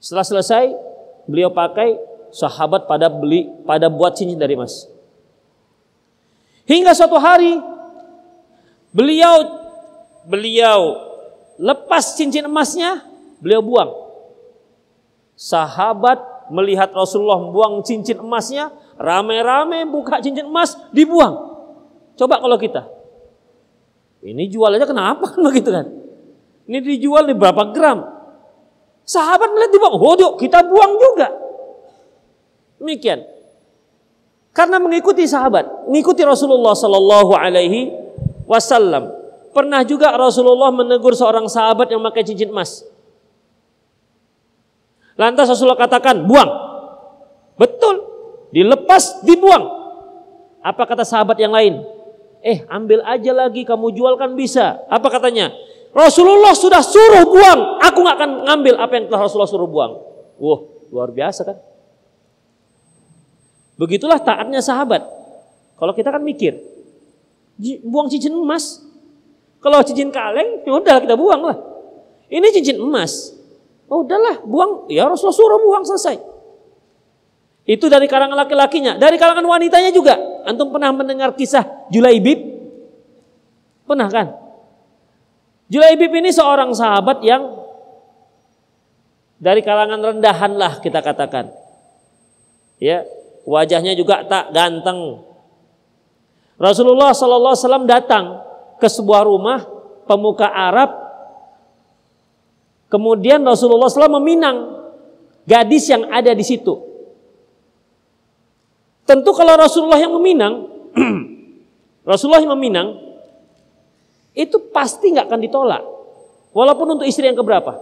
[0.00, 0.64] Setelah selesai,
[1.28, 4.86] beliau pakai sahabat pada beli pada buat cincin dari emas.
[6.66, 7.58] Hingga suatu hari
[8.94, 9.36] beliau
[10.26, 11.10] beliau
[11.60, 13.04] lepas cincin emasnya,
[13.42, 13.90] beliau buang.
[15.36, 16.20] Sahabat
[16.52, 21.48] melihat Rasulullah buang cincin emasnya, rame-rame buka cincin emas, dibuang.
[22.16, 22.84] Coba kalau kita.
[24.20, 25.88] Ini jual aja kenapa kan begitu kan?
[26.68, 28.04] Ini dijual di berapa gram?
[29.08, 31.39] Sahabat melihat dibuang, oh kita buang juga.
[32.80, 33.22] Demikian.
[34.50, 37.92] Karena mengikuti sahabat, mengikuti Rasulullah Sallallahu Alaihi
[38.50, 39.14] Wasallam.
[39.54, 42.82] Pernah juga Rasulullah menegur seorang sahabat yang memakai cincin emas.
[45.14, 46.50] Lantas Rasulullah katakan, buang.
[47.60, 48.02] Betul.
[48.50, 49.68] Dilepas, dibuang.
[50.64, 51.84] Apa kata sahabat yang lain?
[52.40, 54.80] Eh, ambil aja lagi, kamu jualkan bisa.
[54.88, 55.52] Apa katanya?
[55.92, 57.84] Rasulullah sudah suruh buang.
[57.84, 59.92] Aku nggak akan ngambil apa yang telah Rasulullah suruh buang.
[60.40, 61.58] Wah, luar biasa kan?
[63.80, 65.00] Begitulah taatnya sahabat.
[65.80, 66.60] Kalau kita kan mikir,
[67.80, 68.84] buang cincin emas.
[69.64, 71.56] Kalau cincin kaleng, ya udah kita buang lah.
[72.28, 73.32] Ini cincin emas.
[73.88, 74.84] Oh udahlah, buang.
[74.92, 76.20] Ya Rasulullah suruh buang selesai.
[77.64, 79.00] Itu dari kalangan laki-lakinya.
[79.00, 80.20] Dari kalangan wanitanya juga.
[80.44, 82.36] Antum pernah mendengar kisah Julaibib?
[83.88, 84.26] Pernah kan?
[85.72, 87.64] Julaibib ini seorang sahabat yang
[89.40, 91.48] dari kalangan rendahan lah kita katakan.
[92.80, 93.04] Ya,
[93.48, 95.24] wajahnya juga tak ganteng.
[96.60, 98.24] Rasulullah Sallallahu Alaihi Wasallam datang
[98.76, 99.64] ke sebuah rumah
[100.04, 101.00] pemuka Arab
[102.90, 104.82] Kemudian Rasulullah SAW meminang
[105.46, 106.74] gadis yang ada di situ.
[109.06, 110.66] Tentu kalau Rasulullah yang meminang,
[112.10, 112.98] Rasulullah yang meminang,
[114.34, 115.82] itu pasti nggak akan ditolak.
[116.50, 117.78] Walaupun untuk istri yang keberapa.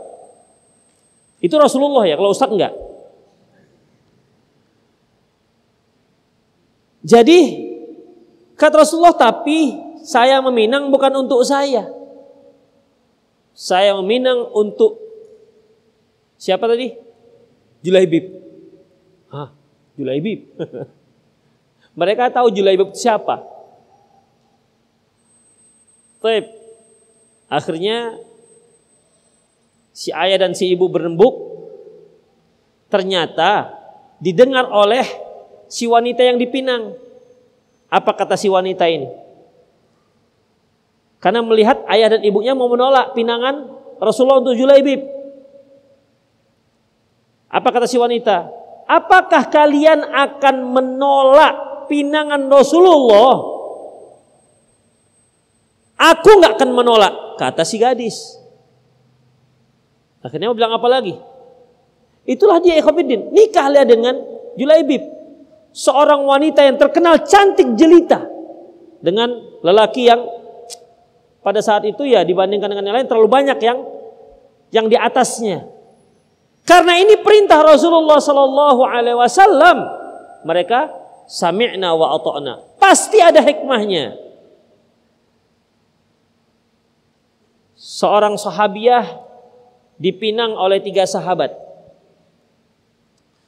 [1.40, 2.76] Itu Rasulullah ya, kalau Ustadz enggak.
[7.08, 7.40] Jadi,
[8.52, 9.72] kata Rasulullah, tapi
[10.04, 11.88] saya meminang bukan untuk saya.
[13.56, 15.00] Saya meminang untuk
[16.36, 16.92] siapa tadi?
[17.80, 18.28] Julaibib.
[19.32, 19.56] Hah,
[19.96, 20.52] Julaibib.
[21.98, 23.40] Mereka tahu Julaibib siapa.
[26.20, 26.44] Baik.
[27.48, 28.20] Akhirnya
[29.96, 31.48] si ayah dan si ibu berembuk.
[32.92, 33.72] Ternyata
[34.20, 35.27] didengar oleh
[35.68, 36.96] si wanita yang dipinang.
[37.88, 39.08] Apa kata si wanita ini?
[41.18, 43.68] Karena melihat ayah dan ibunya mau menolak pinangan
[44.00, 45.00] Rasulullah untuk Julaibib.
[47.48, 48.48] Apa kata si wanita?
[48.88, 51.54] Apakah kalian akan menolak
[51.92, 53.36] pinangan Rasulullah?
[55.98, 58.38] Aku nggak akan menolak, kata si gadis.
[60.22, 61.18] Akhirnya mau bilang apa lagi?
[62.28, 63.34] Itulah dia Ikhwanuddin.
[63.34, 64.14] Nikah dia dengan
[64.54, 65.17] Julaibib.
[65.72, 68.24] Seorang wanita yang terkenal cantik jelita.
[68.98, 69.30] Dengan
[69.62, 70.26] lelaki yang
[71.38, 73.78] pada saat itu ya dibandingkan dengan yang lain terlalu banyak yang
[74.74, 75.64] yang di atasnya.
[76.68, 79.78] Karena ini perintah Rasulullah Sallallahu Alaihi Wasallam,
[80.44, 80.92] mereka
[81.24, 82.76] sami'na wa ata'na.
[82.76, 84.20] Pasti ada hikmahnya.
[87.78, 89.24] Seorang sahabiah
[89.96, 91.56] dipinang oleh tiga sahabat.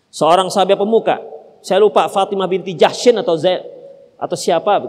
[0.09, 1.21] Seorang sahabat pemuka,
[1.61, 3.65] saya lupa Fatimah binti Jahshin atau Zaid
[4.21, 4.81] atau siapa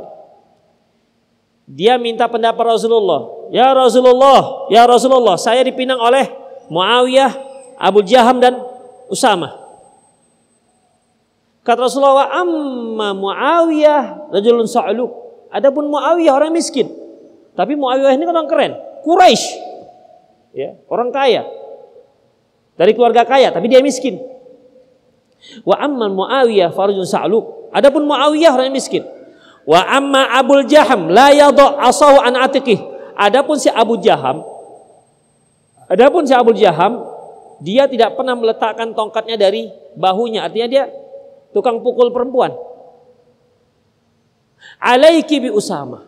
[1.72, 3.48] dia minta pendapat Rasulullah.
[3.52, 6.28] Ya Rasulullah, ya Rasulullah, saya dipinang oleh
[6.68, 7.32] Muawiyah,
[7.80, 8.60] Abu Jaham dan
[9.08, 9.56] Usama.
[11.64, 15.12] Kata Rasulullah, amma Muawiyah rajulun sa'luk.
[15.52, 16.92] Adapun Muawiyah orang miskin.
[17.56, 18.72] Tapi Muawiyah ini kan orang keren,
[19.04, 19.44] Quraisy.
[20.52, 21.48] Ya, orang kaya.
[22.76, 24.20] Dari keluarga kaya, tapi dia miskin.
[25.66, 27.74] Wa amma Muawiyah farjun sa'luk.
[27.74, 29.04] Adapun Muawiyah orang miskin.
[29.66, 32.78] Wa amma Abul Jaham la yadha asahu an atiqih.
[33.18, 34.42] Adapun si Abu Jaham
[35.92, 37.04] Adapun si Abu Jaham
[37.60, 39.68] dia tidak pernah meletakkan tongkatnya dari
[40.00, 40.48] bahunya.
[40.48, 40.84] Artinya dia
[41.52, 42.56] tukang pukul perempuan.
[44.80, 46.08] Alaiki bi Usama.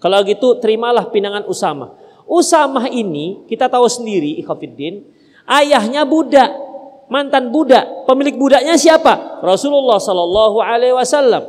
[0.00, 1.92] Kalau gitu terimalah pinangan Usama.
[2.24, 5.04] Usama ini kita tahu sendiri ikhafidin,
[5.44, 6.50] ayahnya budak,
[7.08, 8.06] mantan budak.
[8.08, 9.42] Pemilik budaknya siapa?
[9.44, 11.44] Rasulullah sallallahu alaihi wasallam.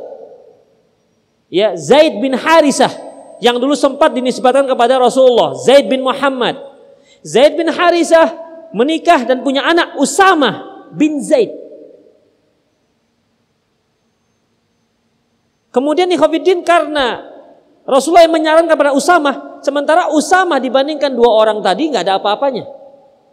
[1.52, 2.90] Ya, Zaid bin Harisah
[3.40, 6.60] yang dulu sempat dinisbatkan kepada Rasulullah, Zaid bin Muhammad.
[7.24, 8.32] Zaid bin Harisah
[8.70, 11.52] menikah dan punya anak Usama bin Zaid.
[15.70, 17.30] Kemudian Ikhwafiddin karena
[17.86, 22.66] Rasulullah yang menyarankan kepada Usama, sementara Usama dibandingkan dua orang tadi nggak ada apa-apanya.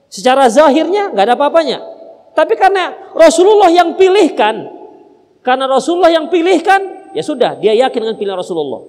[0.07, 1.96] Secara zahirnya nggak ada apa-apanya.
[2.37, 4.69] Tapi karena Rasulullah yang pilihkan,
[5.41, 8.85] karena Rasulullah yang pilihkan, ya sudah dia yakin dengan pilihan Rasulullah.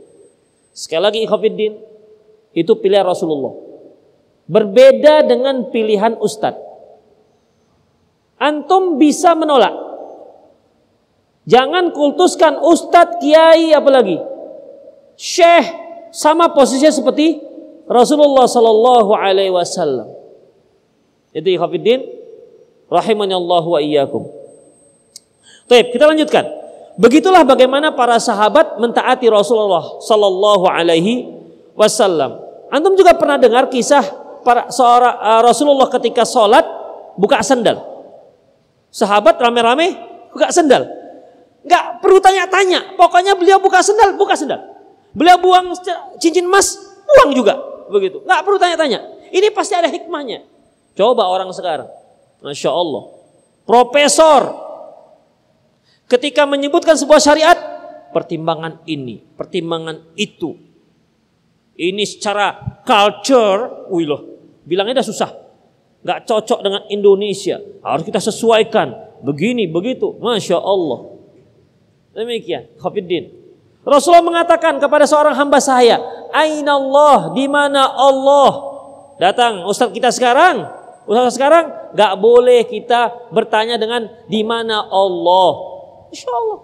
[0.77, 1.73] Sekali lagi Ikhwafiddin,
[2.53, 3.57] itu pilihan Rasulullah.
[4.45, 6.69] Berbeda dengan pilihan Ustadz.
[8.37, 9.89] Antum bisa menolak
[11.49, 14.21] Jangan kultuskan ustadz, kiai, apalagi
[15.17, 15.65] syekh
[16.13, 17.41] sama posisinya seperti
[17.89, 20.13] Rasulullah Sallallahu Alaihi Wasallam.
[21.33, 22.18] Itu ikhafidin
[22.89, 24.25] rahimani Allah wa iyyakum.
[25.69, 26.45] Baik, kita lanjutkan.
[26.99, 31.31] Begitulah bagaimana para sahabat mentaati Rasulullah Sallallahu Alaihi
[31.79, 32.43] Wasallam.
[32.75, 34.03] Antum juga pernah dengar kisah
[34.43, 36.67] para seorang uh, Rasulullah ketika sholat
[37.15, 37.79] buka sendal.
[38.91, 39.95] Sahabat rame-rame
[40.35, 40.91] buka sendal.
[41.63, 42.97] Nggak perlu tanya-tanya.
[42.99, 44.59] Pokoknya beliau buka sendal, buka sendal.
[45.15, 45.77] Beliau buang
[46.19, 47.61] cincin emas, buang juga.
[47.93, 48.25] Begitu.
[48.25, 48.99] Nggak perlu tanya-tanya.
[49.31, 50.45] Ini pasti ada hikmahnya.
[50.97, 51.87] Coba orang sekarang.
[52.43, 53.05] Masya Allah.
[53.69, 54.43] Profesor.
[56.09, 57.59] Ketika menyebutkan sebuah syariat,
[58.17, 60.57] pertimbangan ini, pertimbangan itu.
[61.79, 64.23] Ini secara culture, wih loh,
[64.65, 65.31] bilangnya udah susah.
[66.03, 67.61] Nggak cocok dengan Indonesia.
[67.85, 69.21] Harus kita sesuaikan.
[69.21, 70.17] Begini, begitu.
[70.17, 71.13] Masya Allah.
[72.17, 73.31] Demikian, Khafiddin.
[73.87, 76.01] Rasulullah mengatakan kepada seorang hamba saya,
[76.35, 78.51] Aina Allah, di mana Allah?
[79.19, 80.67] Datang Ustaz kita sekarang,
[81.07, 85.51] Ustaz sekarang nggak boleh kita bertanya dengan di mana Allah.
[86.13, 86.59] Insya Allah.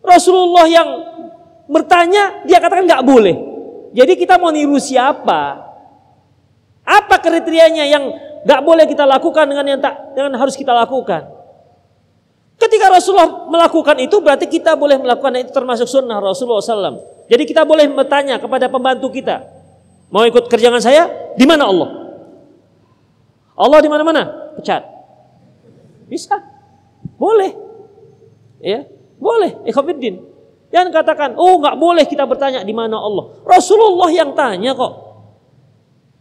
[0.00, 0.88] Rasulullah yang
[1.68, 3.36] bertanya, dia katakan nggak boleh.
[3.92, 5.70] Jadi kita mau niru siapa?
[6.86, 8.04] Apa kriterianya yang
[8.42, 11.28] nggak boleh kita lakukan dengan yang tak dengan harus kita lakukan?
[12.60, 17.24] Ketika Rasulullah melakukan itu berarti kita boleh melakukan itu termasuk sunnah Rasulullah SAW.
[17.24, 19.40] Jadi kita boleh bertanya kepada pembantu kita,
[20.12, 21.08] mau ikut kerjaan saya?
[21.38, 21.88] Di mana Allah?
[23.56, 24.49] Allah di mana-mana?
[24.60, 24.82] Pecat.
[26.04, 26.36] Bisa.
[27.16, 27.56] Boleh.
[28.60, 28.84] Ya,
[29.16, 29.64] boleh.
[29.64, 30.20] Ikhwafiddin.
[30.70, 33.42] Yang katakan, oh nggak boleh kita bertanya di mana Allah.
[33.42, 35.10] Rasulullah yang tanya kok.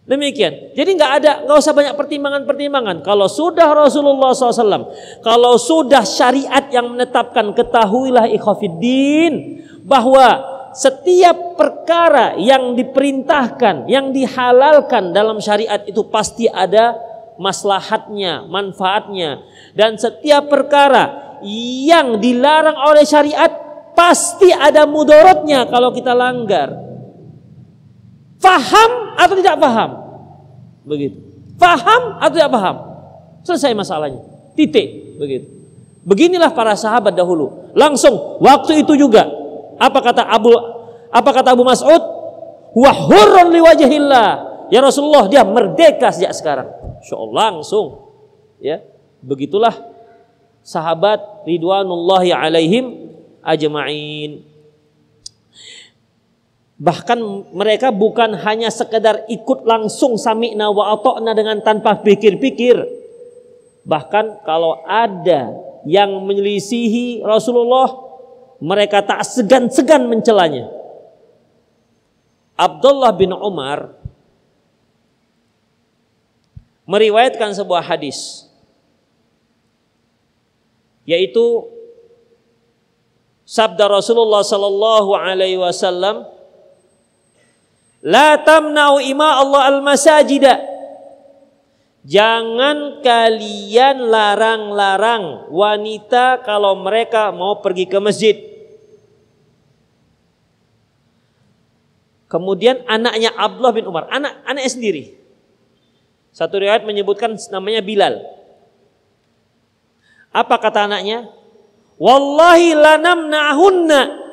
[0.09, 0.73] Demikian.
[0.73, 3.05] Jadi nggak ada, nggak usah banyak pertimbangan-pertimbangan.
[3.05, 4.89] Kalau sudah Rasulullah SAW,
[5.21, 10.41] kalau sudah syariat yang menetapkan, ketahuilah ikhafiddin bahwa
[10.73, 16.97] setiap perkara yang diperintahkan, yang dihalalkan dalam syariat itu pasti ada
[17.39, 19.41] maslahatnya, manfaatnya.
[19.71, 21.39] Dan setiap perkara
[21.87, 23.47] yang dilarang oleh syariat
[23.95, 26.75] pasti ada mudorotnya kalau kita langgar.
[28.39, 29.89] Faham atau tidak paham?
[30.83, 31.17] Begitu.
[31.59, 32.75] Faham atau tidak paham?
[33.43, 34.23] Selesai masalahnya.
[34.55, 35.19] Titik.
[35.19, 35.47] Begitu.
[36.07, 37.71] Beginilah para sahabat dahulu.
[37.75, 39.27] Langsung waktu itu juga.
[39.79, 40.51] Apa kata Abu
[41.11, 42.03] apa kata Abu Mas'ud?
[42.75, 44.48] Wa hurrun liwajhillah.
[44.69, 46.69] Ya Rasulullah dia merdeka sejak sekarang.
[47.01, 48.13] Insyaallah langsung.
[48.61, 48.85] Ya.
[49.19, 49.73] Begitulah
[50.63, 54.45] sahabat ridwanullahi alaihim ajma'in.
[56.79, 57.19] Bahkan
[57.51, 62.79] mereka bukan hanya sekedar ikut langsung sami'na wa atokna dengan tanpa pikir-pikir.
[63.83, 65.51] Bahkan kalau ada
[65.83, 67.89] yang menyelisihi Rasulullah,
[68.63, 70.71] mereka tak segan-segan mencelanya.
[72.55, 73.98] Abdullah bin Umar
[76.89, 78.49] meriwayatkan sebuah hadis
[81.05, 81.69] yaitu
[83.45, 86.25] sabda Rasulullah sallallahu alaihi wasallam
[87.99, 90.55] La tamna'u ima Allah al-masajida.
[92.07, 98.35] Jangan kalian larang-larang wanita kalau mereka mau pergi ke masjid.
[102.31, 105.03] Kemudian anaknya Abdullah bin Umar, anak anaknya sendiri.
[106.31, 108.21] Satu riwayat menyebutkan namanya Bilal.
[110.29, 111.25] Apa kata anaknya?
[111.99, 114.29] Wallahi lanamna'hunna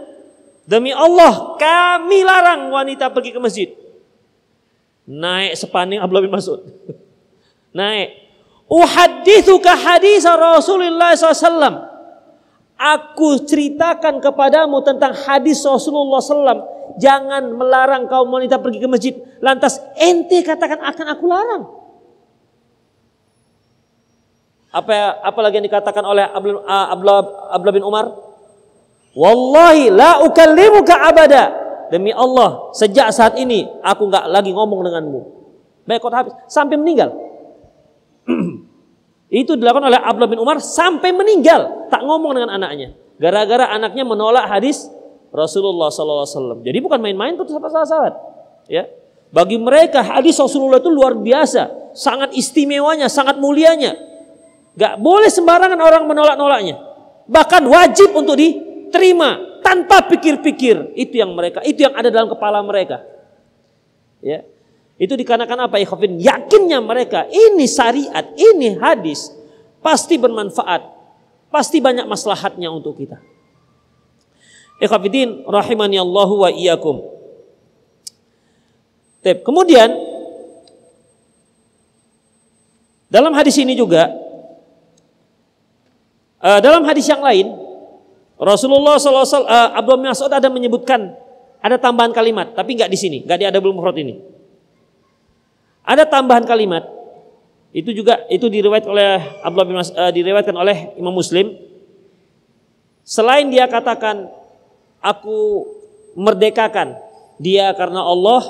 [0.67, 3.69] Demi Allah kami larang wanita pergi ke masjid.
[5.07, 6.59] Naik sepaning Abdullah bin Mas'ud.
[7.79, 8.27] Naik.
[8.67, 11.87] Uhadithuka hadis Rasulullah SAW.
[12.75, 16.67] Aku ceritakan kepadamu tentang hadis Rasulullah SAW.
[16.99, 19.15] Jangan melarang kaum wanita pergi ke masjid.
[19.39, 21.63] Lantas ente katakan akan aku larang.
[24.75, 27.23] Apa apalagi yang dikatakan oleh Abdullah,
[27.55, 28.07] Abdullah bin Umar?
[29.17, 31.45] Wallahi la ukallimuka abada.
[31.87, 35.21] Demi Allah, sejak saat ini aku nggak lagi ngomong denganmu.
[35.87, 37.15] Baik habis sampai meninggal.
[39.31, 42.95] Itu dilakukan oleh Abdullah bin Umar sampai meninggal, tak ngomong dengan anaknya.
[43.23, 44.91] Gara-gara anaknya menolak hadis
[45.31, 46.63] Rasulullah SAW.
[46.63, 48.15] Jadi bukan main-main tuh sahabat-sahabat.
[48.67, 48.91] Ya,
[49.31, 53.95] bagi mereka hadis Rasulullah itu luar biasa, sangat istimewanya, sangat mulianya.
[54.77, 56.77] Gak boleh sembarangan orang menolak-nolaknya.
[57.27, 60.93] Bahkan wajib untuk diterima tanpa pikir-pikir.
[60.95, 63.03] Itu yang mereka, itu yang ada dalam kepala mereka.
[64.21, 64.45] Ya,
[64.97, 65.77] itu dikarenakan apa?
[65.77, 69.29] Ikhwafin yakinnya mereka ini syariat, ini hadis
[69.85, 70.83] pasti bermanfaat,
[71.53, 73.21] pasti banyak maslahatnya untuk kita.
[74.81, 77.17] Ikhwafidin rahimani Allah wa iyyakum.
[79.27, 79.91] Kemudian
[83.11, 84.26] dalam hadis ini juga
[86.41, 87.53] uh, dalam hadis yang lain
[88.37, 91.17] Rasulullah SAW uh, eh, bin Mas'ud ada menyebutkan
[91.65, 94.21] ada tambahan kalimat tapi nggak di sini, nggak di ada belum ini.
[95.87, 96.85] Ada tambahan kalimat
[97.73, 101.57] itu juga itu diriwayatkan oleh Abdullah bin Mas, uh, diriwayatkan oleh Imam Muslim.
[103.07, 104.29] Selain dia katakan
[105.01, 105.65] aku
[106.19, 106.99] merdekakan
[107.37, 108.43] dia karena Allah,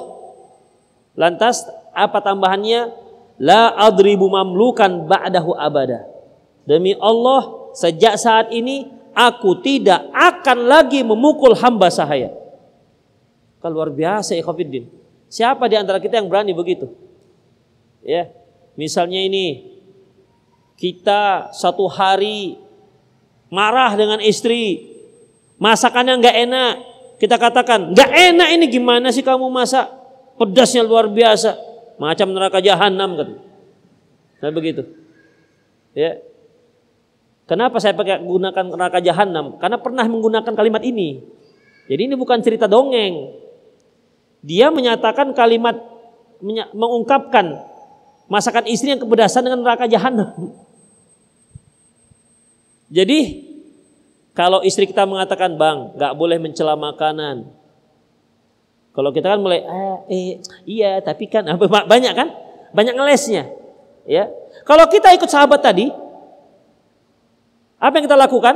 [1.18, 3.04] lantas apa tambahannya?
[3.36, 6.08] La adribu mamlukan ba'dahu abada.
[6.64, 12.32] Demi Allah, sejak saat ini aku tidak akan lagi memukul hamba sahaya.
[13.60, 14.88] Kan luar biasa ikhwafiddin.
[15.28, 16.88] Siapa di antara kita yang berani begitu?
[18.00, 18.32] Ya,
[18.78, 19.76] misalnya ini
[20.78, 22.54] kita satu hari
[23.50, 24.86] marah dengan istri,
[25.58, 26.72] masakannya nggak enak,
[27.18, 29.90] kita katakan nggak enak ini gimana sih kamu masak,
[30.38, 31.58] pedasnya luar biasa,
[31.98, 33.28] macam neraka jahanam kan,
[34.38, 34.86] saya begitu,
[35.96, 36.22] ya.
[37.46, 39.54] Kenapa saya pakai gunakan neraka jahanam?
[39.62, 41.22] Karena pernah menggunakan kalimat ini.
[41.86, 43.38] Jadi ini bukan cerita dongeng.
[44.42, 45.78] Dia menyatakan kalimat
[46.74, 47.62] mengungkapkan
[48.26, 50.54] masakan istri yang kepedasan dengan neraka jahanam.
[52.90, 53.46] Jadi
[54.34, 57.50] kalau istri kita mengatakan bang nggak boleh mencela makanan,
[58.94, 60.26] kalau kita kan mulai eh, eh
[60.68, 62.28] iya tapi kan banyak kan
[62.70, 63.48] banyak ngelesnya,
[64.06, 64.30] ya.
[64.62, 65.90] Kalau kita ikut sahabat tadi,
[67.76, 68.54] apa yang kita lakukan?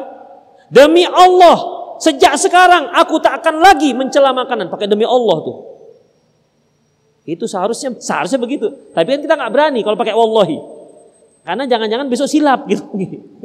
[0.71, 1.59] Demi Allah,
[2.01, 4.73] sejak sekarang aku tak akan lagi mencela makanan.
[4.73, 5.57] Pakai demi Allah tuh.
[7.29, 8.71] Itu seharusnya seharusnya begitu.
[8.97, 10.57] Tapi kan kita nggak berani kalau pakai wallahi.
[11.45, 12.85] Karena jangan-jangan besok silap gitu.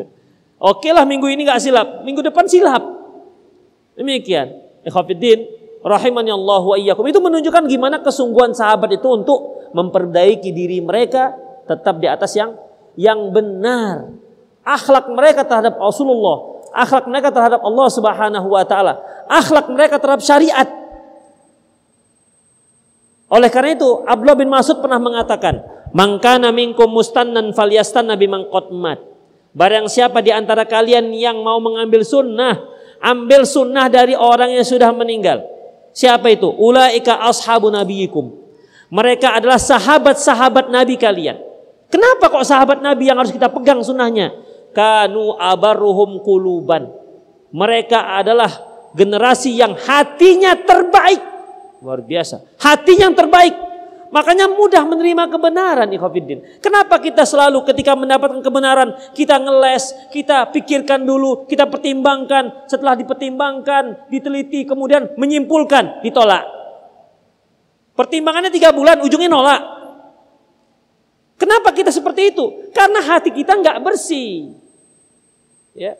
[0.72, 2.84] Oke lah minggu ini nggak silap, minggu depan silap.
[4.00, 4.64] Demikian.
[4.86, 5.44] Ikhwafiddin,
[5.84, 7.04] rahimani Allah wa iyyakum.
[7.10, 11.36] Itu menunjukkan gimana kesungguhan sahabat itu untuk memperbaiki diri mereka
[11.68, 12.56] tetap di atas yang
[12.96, 14.25] yang benar.
[14.66, 18.98] Akhlak mereka terhadap Rasulullah, akhlak mereka terhadap Allah Subhanahu wa taala,
[19.30, 20.66] akhlak mereka terhadap syariat
[23.26, 25.66] oleh karena itu Abdullah bin Mas'ud pernah mengatakan,
[25.98, 29.02] "Mangkana minkum mustannan falyastan nabi mangkotmat."
[29.56, 32.60] Barang siapa di antara kalian yang mau mengambil sunnah,
[33.02, 35.42] ambil sunnah dari orang yang sudah meninggal.
[35.96, 36.52] Siapa itu?
[36.52, 38.36] Ulaika ashabu nabiyikum.
[38.92, 41.40] Mereka adalah sahabat-sahabat Nabi kalian.
[41.88, 44.36] Kenapa kok sahabat Nabi yang harus kita pegang sunnahnya?
[44.76, 46.92] Kanu abaruhum kuluban.
[47.56, 48.52] Mereka adalah
[48.92, 51.36] generasi yang hatinya terbaik
[51.86, 52.42] Luar biasa.
[52.58, 53.54] Hati yang terbaik.
[54.10, 56.58] Makanya mudah menerima kebenaran ikhwafiddin.
[56.58, 64.10] Kenapa kita selalu ketika mendapatkan kebenaran kita ngeles, kita pikirkan dulu, kita pertimbangkan, setelah dipertimbangkan,
[64.10, 66.42] diteliti, kemudian menyimpulkan, ditolak.
[67.94, 69.62] Pertimbangannya tiga bulan, ujungnya nolak.
[71.38, 72.72] Kenapa kita seperti itu?
[72.74, 74.58] Karena hati kita nggak bersih.
[75.76, 76.00] Ya,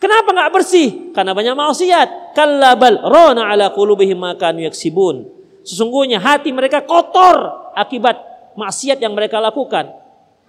[0.00, 1.12] Kenapa nggak bersih?
[1.12, 2.32] Karena banyak maksiat.
[2.32, 5.28] Kallabal rona ala qulubihim makan yaksibun.
[5.60, 8.16] Sesungguhnya hati mereka kotor akibat
[8.56, 9.92] maksiat yang mereka lakukan.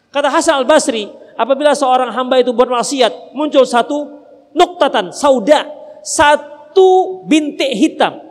[0.08, 4.24] Kata Hasan al-Basri, apabila seorang hamba itu buat maksiat, muncul satu
[4.56, 5.68] nuktatan sauda,
[6.00, 8.24] satu bintik hitam.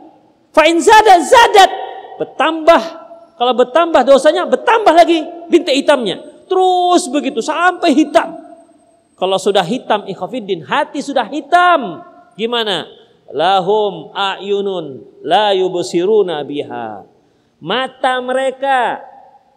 [0.57, 1.71] Fa'in zadat zadat,
[2.17, 2.81] bertambah.
[3.37, 5.21] Kalau bertambah dosanya, bertambah lagi
[5.53, 6.17] bintik hitamnya.
[6.49, 8.40] Terus begitu sampai hitam.
[9.21, 12.01] Kalau sudah hitam ikhafiddin, hati sudah hitam.
[12.33, 12.89] Gimana?
[13.29, 17.05] Lahum a'yunun la yubsiruna biha.
[17.61, 18.97] Mata mereka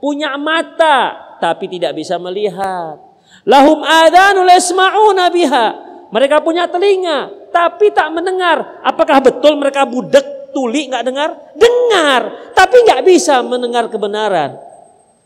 [0.04, 3.00] punya mata tapi tidak bisa melihat.
[3.48, 5.66] Lahum adanu yasma'una biha.
[6.12, 8.84] Mereka punya telinga, tapi tak mendengar.
[8.84, 11.34] Apakah betul mereka budek, tuli, nggak dengar?
[11.56, 14.54] Dengar, tapi nggak bisa mendengar kebenaran.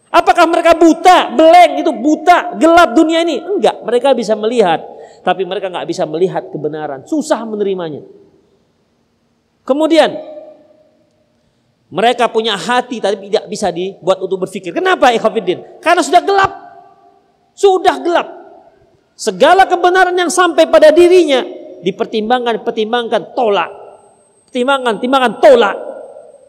[0.08, 3.44] Apakah mereka buta, beleng itu buta, gelap dunia ini?
[3.44, 4.80] Enggak, mereka bisa melihat,
[5.20, 8.00] tapi mereka nggak bisa melihat kebenaran, susah menerimanya.
[9.68, 10.16] Kemudian
[11.92, 14.72] mereka punya hati tapi tidak bisa dibuat untuk berpikir.
[14.72, 15.80] Kenapa ikhwatiddin?
[15.80, 16.52] Karena sudah gelap.
[17.52, 18.28] Sudah gelap.
[19.12, 21.44] Segala kebenaran yang sampai pada dirinya
[21.84, 23.70] dipertimbangkan, pertimbangkan, tolak.
[24.48, 25.76] Pertimbangkan, timbangan, tolak.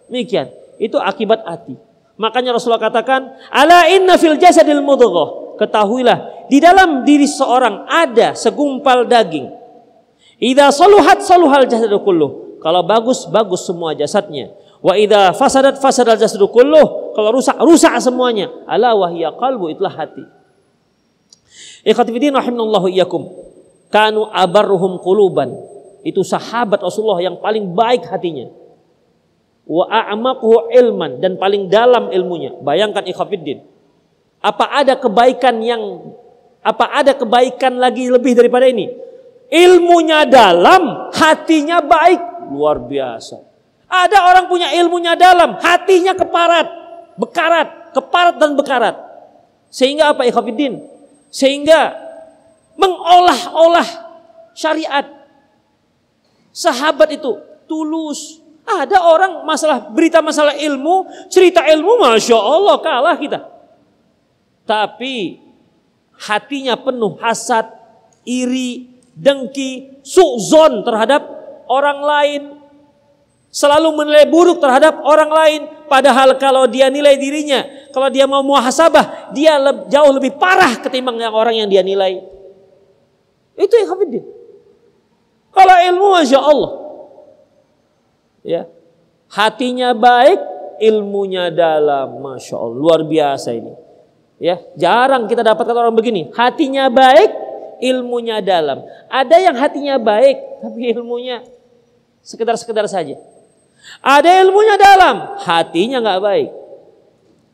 [0.08, 0.48] Demikian.
[0.80, 1.89] Itu akibat hati.
[2.20, 9.04] Makanya Rasulullah katakan, "Ala inna fil jasadil mudghah." Ketahuilah, di dalam diri seorang ada segumpal
[9.04, 9.52] daging.
[10.40, 12.60] Idza saluhat saluhal jasadu kulluh.
[12.64, 14.56] Kalau bagus, bagus semua jasadnya.
[14.80, 17.12] Wa idza fasadat fasadal jasadu kulluh.
[17.12, 18.48] Kalau rusak, rusak semuanya.
[18.64, 20.24] Ala wahya qalbu itulah hati.
[21.84, 23.28] Ikhwatifidin rahimallahu iyyakum.
[23.92, 25.52] Kanu abarruhum quluban.
[26.08, 28.48] Itu sahabat Rasulullah yang paling baik hatinya.
[29.70, 32.58] Wa a'maquhu ilman dan paling dalam ilmunya.
[32.58, 33.62] Bayangkan ikhwafiddin.
[34.42, 36.10] Apa ada kebaikan yang
[36.66, 38.90] apa ada kebaikan lagi lebih daripada ini?
[39.50, 43.46] Ilmunya dalam, hatinya baik luar biasa.
[43.90, 46.68] Ada orang punya ilmunya dalam, hatinya keparat,
[47.18, 48.96] bekarat, keparat dan bekarat.
[49.70, 50.82] Sehingga apa ikhafidin?
[51.30, 51.94] Sehingga
[52.78, 53.90] mengolah-olah
[54.58, 55.06] syariat.
[56.50, 57.38] Sahabat itu
[57.70, 58.42] tulus.
[58.70, 63.40] Ada orang masalah berita masalah ilmu, cerita ilmu, masya Allah kalah kita.
[64.70, 65.42] Tapi
[66.14, 67.66] hatinya penuh hasad,
[68.22, 71.26] iri, dengki, suzon terhadap
[71.66, 72.42] orang lain,
[73.50, 75.62] selalu menilai buruk terhadap orang lain.
[75.90, 79.58] Padahal kalau dia nilai dirinya, kalau dia mau muhasabah, dia
[79.90, 82.22] jauh lebih parah ketimbang yang orang yang dia nilai.
[83.58, 84.24] Itu yang hafidin.
[85.50, 86.79] Kalau ilmu Masya Allah.
[88.46, 88.68] Ya.
[89.30, 90.40] Hatinya baik,
[90.82, 92.20] ilmunya dalam.
[92.24, 92.78] Masya Allah.
[92.78, 93.74] Luar biasa ini.
[94.40, 96.32] Ya, jarang kita dapatkan orang begini.
[96.32, 97.30] Hatinya baik,
[97.84, 98.82] ilmunya dalam.
[99.12, 101.44] Ada yang hatinya baik, tapi ilmunya
[102.20, 103.16] Sekedar-sekedar saja.
[104.04, 106.50] Ada ilmunya dalam, hatinya nggak baik.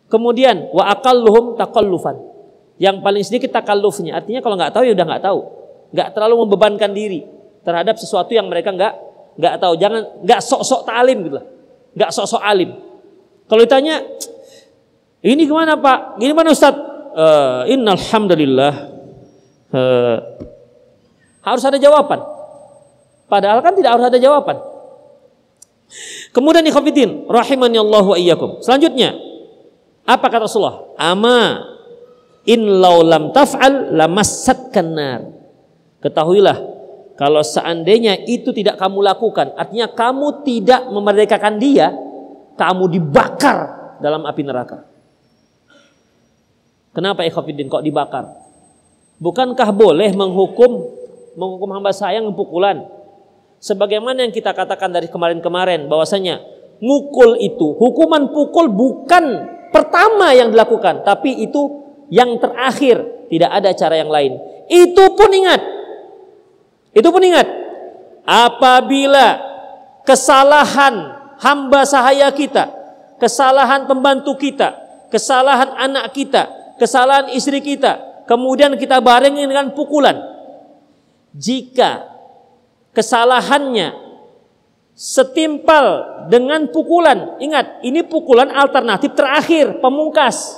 [0.09, 2.17] Kemudian wa akalluhum takallufan.
[2.75, 5.39] Yang paling sedikit takallufnya, artinya kalau nggak tahu ya udah nggak tahu.
[5.95, 7.23] Nggak terlalu membebankan diri
[7.63, 8.93] terhadap sesuatu yang mereka nggak
[9.35, 9.73] nggak tahu.
[9.79, 11.45] Jangan nggak sok-sok talim gitu lah.
[11.95, 12.69] Nggak sok-sok alim.
[13.45, 14.01] Kalau ditanya,
[15.21, 16.17] ini gimana Pak?
[16.19, 16.75] Ini mana Ustaz?
[17.15, 18.73] Uh, Innalhamdulillah.
[19.71, 20.17] Uh,
[21.45, 22.19] harus ada jawaban.
[23.29, 24.57] Padahal kan tidak harus ada jawaban.
[26.33, 28.59] Kemudian ikhwatiddin rahimani Allah wa iyyakum.
[28.59, 29.15] Selanjutnya
[30.05, 30.93] apa kata Rasulullah?
[30.97, 31.61] Ama
[32.45, 35.21] in law lam taf'al lamassatkan nar.
[36.01, 36.74] Ketahuilah
[37.15, 41.95] kalau seandainya itu tidak kamu lakukan, artinya kamu tidak memerdekakan dia,
[42.59, 43.57] kamu dibakar
[44.03, 44.83] dalam api neraka.
[46.95, 48.27] Kenapa ikhwatiddin kok dibakar?
[49.19, 50.91] Bukankah boleh menghukum
[51.35, 52.83] menghukum hamba sayang pukulan?
[53.59, 56.43] Sebagaimana yang kita katakan dari kemarin-kemarin bahwasanya
[56.83, 63.95] mukul itu hukuman pukul bukan pertama yang dilakukan, tapi itu yang terakhir, tidak ada cara
[63.99, 64.39] yang lain.
[64.71, 65.74] Itu pun ingat.
[66.95, 67.43] Itu pun ingat.
[68.23, 69.37] Apabila
[70.07, 70.95] kesalahan
[71.43, 72.71] hamba sahaya kita,
[73.19, 74.73] kesalahan pembantu kita,
[75.11, 80.15] kesalahan anak kita, kesalahan istri kita, kemudian kita barengi dengan pukulan.
[81.35, 82.15] Jika
[82.95, 84.05] kesalahannya
[84.95, 85.85] setimpal
[86.31, 87.35] dengan pukulan.
[87.43, 90.55] Ingat, ini pukulan alternatif terakhir, pemungkas.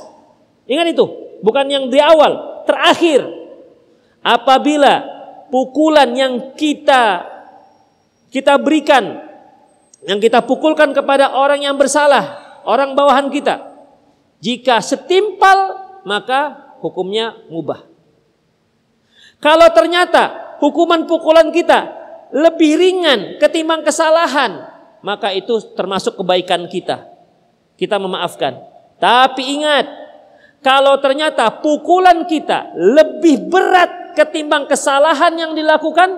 [0.70, 1.06] Ingat itu,
[1.42, 3.26] bukan yang di awal, terakhir.
[4.22, 5.17] Apabila
[5.50, 7.38] pukulan yang kita
[8.28, 9.24] kita berikan,
[10.04, 13.64] yang kita pukulkan kepada orang yang bersalah, orang bawahan kita,
[14.44, 17.88] jika setimpal maka hukumnya mubah.
[19.38, 21.94] Kalau ternyata hukuman pukulan kita
[22.34, 24.68] lebih ringan ketimbang kesalahan,
[25.06, 27.08] maka itu termasuk kebaikan kita.
[27.78, 28.58] Kita memaafkan.
[28.98, 29.86] Tapi ingat,
[30.66, 36.18] kalau ternyata pukulan kita lebih berat ketimbang kesalahan yang dilakukan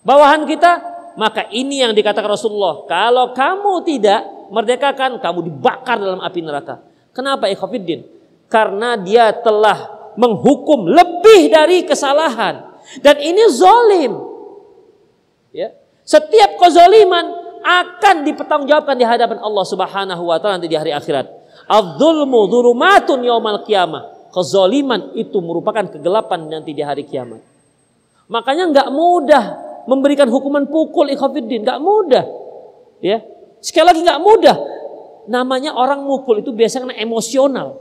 [0.00, 0.80] bawahan kita,
[1.20, 2.88] maka ini yang dikatakan Rasulullah.
[2.88, 6.80] Kalau kamu tidak merdekakan, kamu dibakar dalam api neraka.
[7.12, 8.08] Kenapa ikhwafiddin?
[8.48, 12.72] Karena dia telah menghukum lebih dari kesalahan.
[13.04, 14.12] Dan ini zolim.
[15.54, 15.72] Ya.
[16.04, 21.24] Setiap kezaliman akan dipertanggungjawabkan di hadapan Allah Subhanahu wa taala nanti di hari akhirat.
[21.64, 24.13] Adzulmu dzulumatun yaumal qiyamah.
[24.34, 27.38] Kezaliman itu merupakan kegelapan nanti di hari kiamat.
[28.26, 29.44] Makanya nggak mudah
[29.86, 32.26] memberikan hukuman pukul ikhafiddin, nggak mudah.
[32.98, 33.22] Ya,
[33.62, 34.56] sekali lagi nggak mudah.
[35.30, 37.78] Namanya orang mukul itu biasanya emosional.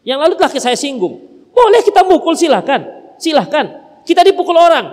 [0.00, 1.20] Yang lalu telah saya singgung.
[1.52, 3.84] Boleh kita mukul silahkan, silahkan.
[4.08, 4.90] Kita dipukul orang,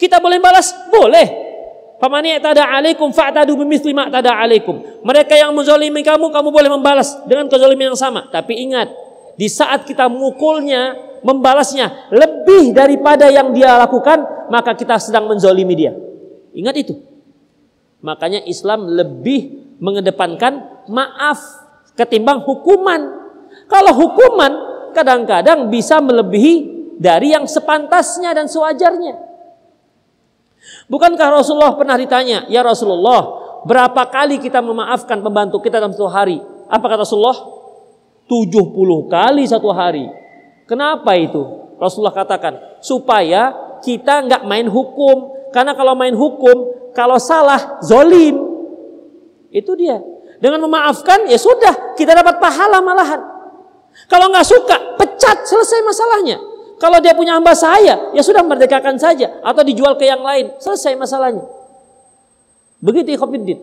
[0.00, 1.52] kita boleh balas, boleh.
[2.02, 4.82] Famani tada alaikum fa'tadu bimithli ma tada alaikum.
[5.06, 8.26] Mereka yang menzalimi kamu, kamu boleh membalas dengan kezaliman yang sama.
[8.26, 8.90] Tapi ingat,
[9.42, 10.94] di saat kita mukulnya,
[11.26, 15.98] membalasnya lebih daripada yang dia lakukan, maka kita sedang menzalimi dia.
[16.54, 16.94] Ingat itu.
[18.06, 21.42] Makanya Islam lebih mengedepankan maaf
[21.98, 23.18] ketimbang hukuman.
[23.66, 24.52] Kalau hukuman
[24.94, 26.54] kadang-kadang bisa melebihi
[27.02, 29.18] dari yang sepantasnya dan sewajarnya.
[30.86, 36.38] Bukankah Rasulullah pernah ditanya, "Ya Rasulullah, berapa kali kita memaafkan pembantu kita dalam satu hari?"
[36.70, 37.51] Apa kata Rasulullah?
[38.32, 40.08] 70 kali satu hari.
[40.64, 41.44] Kenapa itu?
[41.76, 43.52] Rasulullah katakan, supaya
[43.84, 45.36] kita nggak main hukum.
[45.52, 48.40] Karena kalau main hukum, kalau salah, zolim.
[49.52, 50.00] Itu dia.
[50.40, 53.20] Dengan memaafkan, ya sudah, kita dapat pahala malahan.
[54.08, 56.40] Kalau nggak suka, pecat, selesai masalahnya.
[56.80, 60.96] Kalau dia punya hamba saya, ya sudah merdekakan saja atau dijual ke yang lain, selesai
[60.96, 61.44] masalahnya.
[62.82, 63.60] Begitu Ikhwanuddin.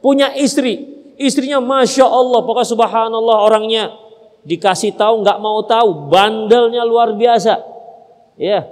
[0.00, 3.92] Punya istri, istrinya masya Allah, pokoknya subhanallah orangnya
[4.46, 7.58] dikasih tahu nggak mau tahu, bandelnya luar biasa.
[8.36, 8.68] Ya,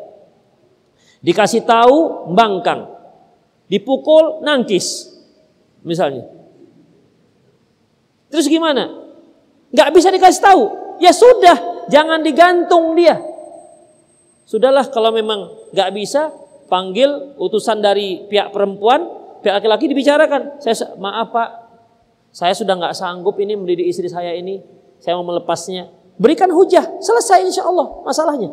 [1.24, 2.86] dikasih tahu bangkang,
[3.66, 5.11] dipukul nangkis,
[5.80, 6.28] misalnya.
[8.28, 8.92] Terus gimana?
[9.74, 10.62] Nggak bisa dikasih tahu.
[11.03, 13.18] Ya sudah, jangan digantung dia.
[14.45, 16.30] Sudahlah kalau memang nggak bisa,
[16.68, 19.07] panggil utusan dari pihak perempuan,
[19.40, 20.61] pihak laki-laki dibicarakan.
[20.61, 21.49] Saya maaf pak,
[22.35, 24.59] saya sudah nggak sanggup ini mendidik istri saya ini,
[24.99, 25.87] saya mau melepasnya.
[26.18, 28.51] Berikan hujah, selesai insya Allah masalahnya.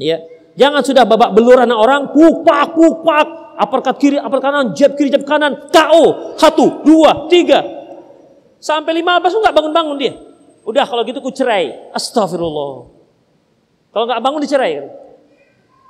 [0.00, 0.24] Ya,
[0.56, 3.28] jangan sudah babak belur anak orang, kupak kupak,
[3.60, 7.60] uppercut kiri, uppercut kanan, jab kiri, jab kanan, KO, satu, dua, tiga,
[8.56, 10.16] sampai lima belas nggak bangun-bangun dia.
[10.64, 11.92] Udah kalau gitu ku cerai.
[11.92, 12.88] Astagfirullah.
[13.92, 14.88] Kalau nggak bangun dicerai.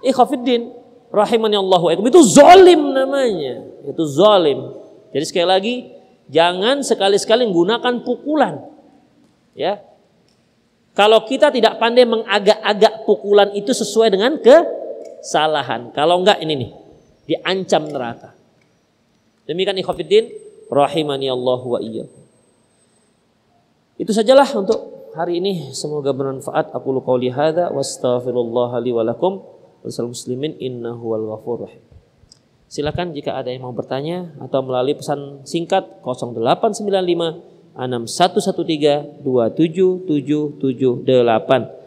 [0.03, 0.75] Ikhafiddin
[1.15, 3.63] rahimani Allahu Itu zalim namanya.
[3.87, 4.75] Itu zalim.
[5.13, 5.75] Jadi sekali lagi
[6.31, 8.63] jangan sekali-sekali menggunakan pukulan.
[9.57, 9.83] Ya.
[10.93, 15.89] Kalau kita tidak pandai mengagak-agak pukulan itu sesuai dengan kesalahan.
[15.97, 16.71] Kalau enggak ini nih,
[17.33, 18.37] diancam neraka.
[19.49, 20.29] Demikian ikhwatiddin
[20.69, 22.23] rahimani Allah wa iyyakum.
[23.97, 26.73] Itu sajalah untuk hari ini semoga bermanfaat.
[26.77, 29.45] Aku lu qauli hadza wastaghfirullah li wa lakum
[29.85, 31.17] muslimin innahu.
[32.73, 41.85] Silakan jika ada yang mau bertanya atau melalui pesan singkat 0895 6113 27778.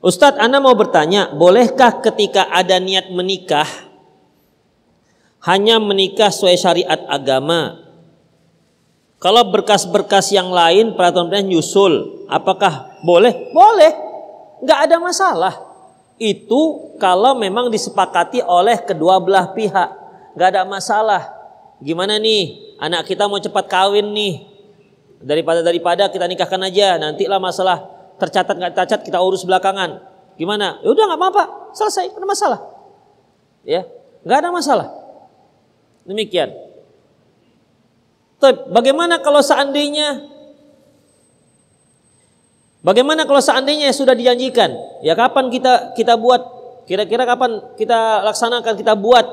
[0.00, 3.89] Ustadz, Anda mau bertanya, bolehkah ketika ada niat menikah
[5.44, 7.80] hanya menikah sesuai syariat agama?
[9.20, 13.52] Kalau berkas-berkas yang lain peraturan nyusul, apakah boleh?
[13.52, 13.92] Boleh,
[14.64, 15.54] nggak ada masalah.
[16.16, 19.88] Itu kalau memang disepakati oleh kedua belah pihak,
[20.36, 21.22] nggak ada masalah.
[21.80, 24.44] Gimana nih, anak kita mau cepat kawin nih,
[25.20, 27.88] daripada daripada kita nikahkan aja, nantilah masalah
[28.20, 30.00] tercatat nggak tercatat kita urus belakangan.
[30.36, 30.80] Gimana?
[30.80, 31.44] Ya udah nggak apa-apa,
[31.76, 32.60] selesai, ada masalah.
[33.64, 33.84] Ya,
[34.24, 34.99] nggak ada masalah.
[36.08, 36.52] Demikian.
[38.40, 40.30] Tapi bagaimana kalau seandainya
[42.80, 44.72] Bagaimana kalau seandainya sudah dijanjikan?
[45.04, 46.40] Ya kapan kita kita buat?
[46.88, 48.72] Kira-kira kapan kita laksanakan?
[48.72, 49.26] Kita buat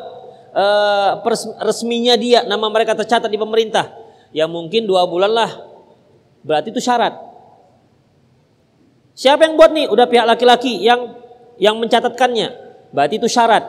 [0.52, 1.24] uh,
[1.64, 3.88] resminya dia, nama mereka tercatat di pemerintah.
[4.36, 5.52] Ya mungkin dua bulan lah.
[6.44, 7.16] Berarti itu syarat.
[9.16, 9.88] Siapa yang buat nih?
[9.96, 11.16] Udah pihak laki-laki yang
[11.56, 12.52] yang mencatatkannya.
[12.92, 13.64] Berarti itu syarat.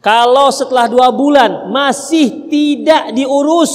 [0.00, 3.72] Kalau setelah dua bulan masih tidak diurus,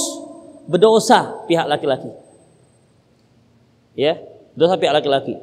[0.66, 2.10] berdosa pihak laki-laki.
[3.94, 4.18] Ya,
[4.58, 5.38] dosa pihak laki-laki.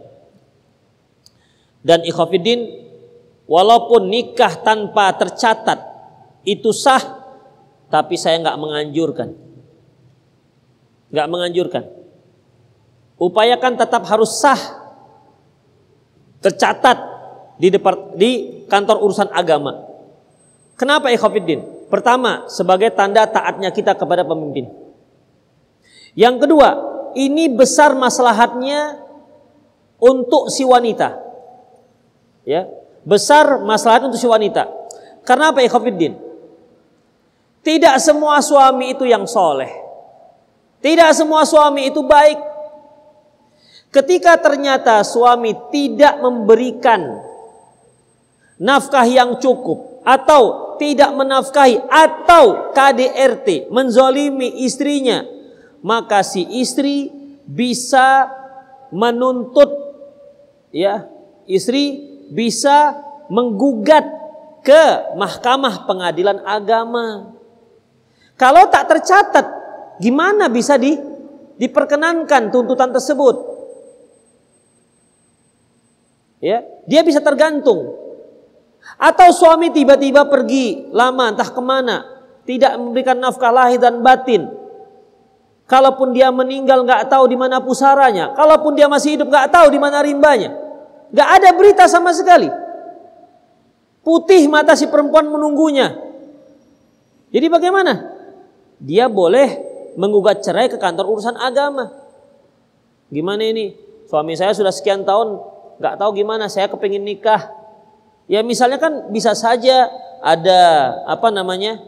[1.84, 2.68] Dan ikhafidin,
[3.48, 5.80] walaupun nikah tanpa tercatat
[6.44, 7.02] itu sah,
[7.88, 9.30] tapi saya nggak menganjurkan.
[11.16, 11.84] Nggak menganjurkan
[13.24, 14.60] upayakan tetap harus sah
[16.44, 16.98] tercatat
[17.56, 19.93] di depart, di kantor urusan agama.
[20.74, 21.90] Kenapa ikhwatiddin?
[21.94, 24.66] Pertama, sebagai tanda taatnya kita kepada pemimpin.
[26.18, 26.70] Yang kedua,
[27.14, 28.98] ini besar maslahatnya
[30.02, 31.22] untuk si wanita.
[32.44, 32.66] Ya,
[33.06, 34.66] besar masalah untuk si wanita.
[35.22, 36.18] Karena apa ikhwatiddin?
[37.64, 39.72] Tidak semua suami itu yang soleh.
[40.84, 42.40] Tidak semua suami itu baik.
[43.94, 47.24] Ketika ternyata suami tidak memberikan
[48.58, 55.24] nafkah yang cukup atau tidak menafkahi atau KDRT menzolimi istrinya
[55.84, 57.12] maka si istri
[57.44, 58.32] bisa
[58.92, 59.68] menuntut
[60.72, 61.08] ya
[61.44, 62.96] istri bisa
[63.28, 64.08] menggugat
[64.64, 67.36] ke mahkamah pengadilan agama.
[68.40, 69.46] Kalau tak tercatat
[70.00, 70.96] gimana bisa di
[71.60, 73.36] diperkenankan tuntutan tersebut?
[76.40, 77.92] Ya dia bisa tergantung
[79.04, 82.08] atau suami tiba-tiba pergi lama entah ke mana.
[82.48, 84.48] Tidak memberikan nafkah lahir dan batin.
[85.68, 88.32] Kalaupun dia meninggal nggak tahu di mana pusaranya.
[88.32, 90.56] Kalaupun dia masih hidup nggak tahu di mana rimbanya.
[91.12, 92.48] Nggak ada berita sama sekali.
[94.04, 96.00] Putih mata si perempuan menunggunya.
[97.32, 98.08] Jadi bagaimana?
[98.80, 99.60] Dia boleh
[100.00, 101.92] menggugat cerai ke kantor urusan agama.
[103.12, 103.76] Gimana ini?
[104.08, 105.40] Suami saya sudah sekian tahun
[105.80, 106.52] nggak tahu gimana.
[106.52, 107.63] Saya kepingin nikah
[108.32, 109.92] Ya misalnya kan bisa saja
[110.24, 110.60] ada
[111.04, 111.80] apa namanya?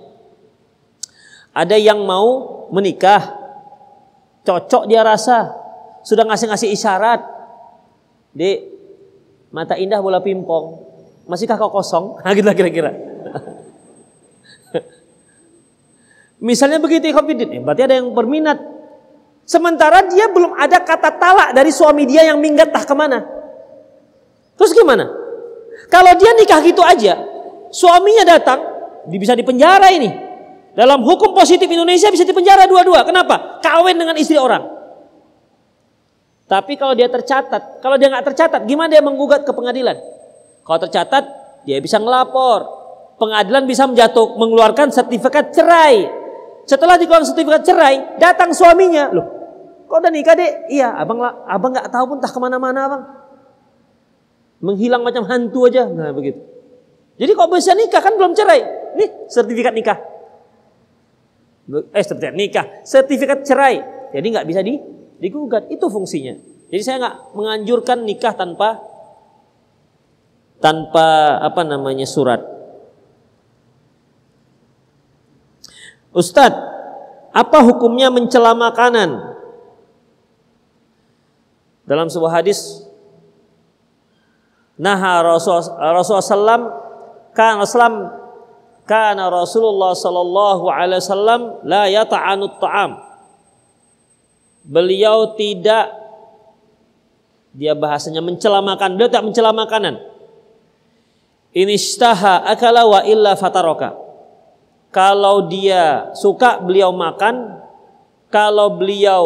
[1.55, 3.31] Ada yang mau menikah,
[4.43, 5.55] cocok dia rasa,
[6.03, 7.23] sudah ngasih-ngasih isyarat.
[8.35, 8.59] Di
[9.55, 10.83] mata indah bola pimpong,
[11.31, 12.19] masihkah kau kosong?
[12.19, 12.91] Nah, gitu kira-kira.
[16.51, 17.15] Misalnya begitu eh,
[17.63, 18.59] berarti ada yang berminat.
[19.47, 23.23] Sementara dia belum ada kata talak dari suami dia yang minggat tak ke mana.
[24.59, 25.24] Terus gimana?
[25.91, 27.19] Kalau dia nikah gitu aja,
[27.69, 28.59] suaminya datang,
[29.11, 30.09] bisa dipenjara ini.
[30.75, 33.07] Dalam hukum positif Indonesia bisa dipenjara dua-dua.
[33.07, 33.63] Kenapa?
[33.63, 34.63] Kawin dengan istri orang.
[36.45, 39.97] Tapi kalau dia tercatat, kalau dia nggak tercatat, gimana dia menggugat ke pengadilan?
[40.67, 41.23] Kalau tercatat,
[41.63, 42.83] dia bisa ngelapor.
[43.15, 46.03] Pengadilan bisa menjatuh, mengeluarkan sertifikat cerai.
[46.67, 49.09] Setelah dikeluarkan sertifikat cerai, datang suaminya.
[49.15, 49.25] Loh,
[49.87, 50.67] kok udah nikah deh?
[50.67, 53.03] Iya, abang abang nggak tahu pun entah ke mana-mana abang
[54.59, 55.87] menghilang macam hantu aja.
[55.87, 56.39] Nah begitu.
[57.15, 58.61] Jadi kok bisa nikah kan belum cerai.
[58.99, 59.97] Nih sertifikat nikah.
[61.95, 63.75] Eh sertifikat nikah, sertifikat cerai.
[64.13, 64.77] Jadi nggak bisa di,
[65.17, 65.67] digugat.
[65.71, 66.35] Itu fungsinya.
[66.69, 68.83] Jadi saya nggak menganjurkan nikah tanpa
[70.59, 72.41] tanpa apa namanya surat.
[76.15, 76.63] Ustadz,
[77.35, 79.35] apa hukumnya mencela makanan?
[81.83, 82.87] Dalam sebuah hadis
[84.75, 86.67] Naha Rasul sallam
[87.31, 88.11] kan Islam
[88.85, 92.91] kana Rasulullah sallallahu alaihi wasallam la yata'anu ta'am.
[94.65, 95.93] Beliau tidak
[97.55, 99.95] dia bahasanya mencela makan, beliau tidak mencela makanan.
[101.55, 103.95] Inistaha akala wa illa fataroka.
[104.91, 107.63] Kalau dia suka beliau makan,
[108.27, 109.23] kalau beliau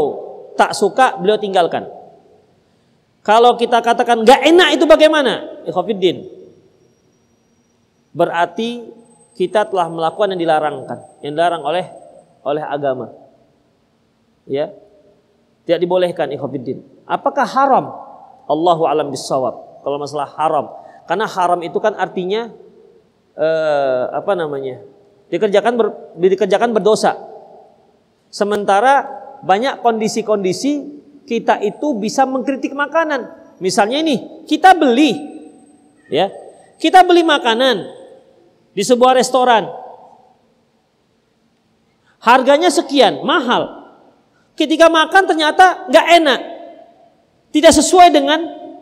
[0.54, 1.99] tak suka beliau tinggalkan.
[3.30, 5.62] Kalau kita katakan gak enak itu bagaimana?
[5.70, 6.26] Ikhafiddin.
[8.10, 8.90] Berarti
[9.38, 11.86] kita telah melakukan yang dilarangkan, yang dilarang oleh
[12.42, 13.14] oleh agama.
[14.50, 14.74] Ya.
[15.62, 16.82] Tidak dibolehkan ikhafiddin.
[17.06, 17.94] Apakah haram?
[18.50, 19.86] Allahu alam bisawab.
[19.86, 20.66] Kalau masalah haram.
[21.06, 22.50] Karena haram itu kan artinya
[23.38, 24.82] eh, apa namanya?
[25.30, 27.14] Dikerjakan ber, dikerjakan berdosa.
[28.34, 29.06] Sementara
[29.46, 30.99] banyak kondisi-kondisi
[31.30, 33.30] kita itu bisa mengkritik makanan.
[33.62, 35.14] Misalnya ini, kita beli
[36.10, 36.34] ya.
[36.82, 37.86] Kita beli makanan
[38.74, 39.70] di sebuah restoran.
[42.18, 43.94] Harganya sekian, mahal.
[44.58, 46.40] Ketika makan ternyata nggak enak.
[47.54, 48.40] Tidak sesuai dengan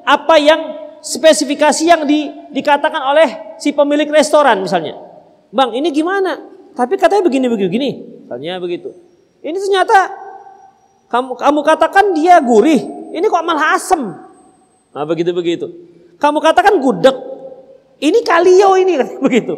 [0.08, 0.62] apa yang
[1.04, 4.96] spesifikasi yang di, dikatakan oleh si pemilik restoran misalnya.
[5.52, 6.40] Bang, ini gimana?
[6.78, 7.90] Tapi katanya begini begini begini.
[8.24, 8.90] Misalnya begitu.
[9.42, 10.27] Ini ternyata
[11.08, 12.84] kamu kamu katakan dia gurih,
[13.16, 14.02] ini kok malah asem.
[14.92, 15.72] Nah, begitu begitu.
[16.20, 17.16] Kamu katakan gudeg,
[18.04, 19.56] ini kalio ini begitu.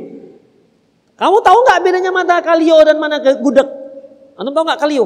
[1.20, 3.68] Kamu tahu nggak bedanya mana kalio dan mana gudeg?
[4.40, 5.06] Anda tahu nggak kalio?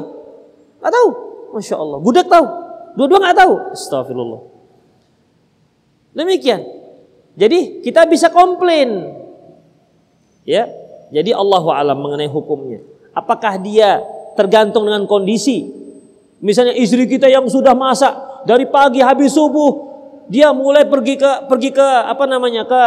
[0.78, 1.08] Nggak tahu.
[1.58, 1.98] Masya Allah.
[1.98, 2.46] Gudeg tahu.
[2.94, 3.52] Dua-dua nggak tahu.
[3.74, 4.40] Astagfirullah.
[6.14, 6.62] Demikian.
[7.34, 9.10] Jadi kita bisa komplain.
[10.46, 10.70] Ya.
[11.10, 12.78] Jadi Allah alam mengenai hukumnya.
[13.10, 13.98] Apakah dia
[14.38, 15.66] tergantung dengan kondisi
[16.44, 18.12] Misalnya istri kita yang sudah masak
[18.44, 19.96] dari pagi habis subuh,
[20.28, 22.82] dia mulai pergi ke pergi ke apa namanya ke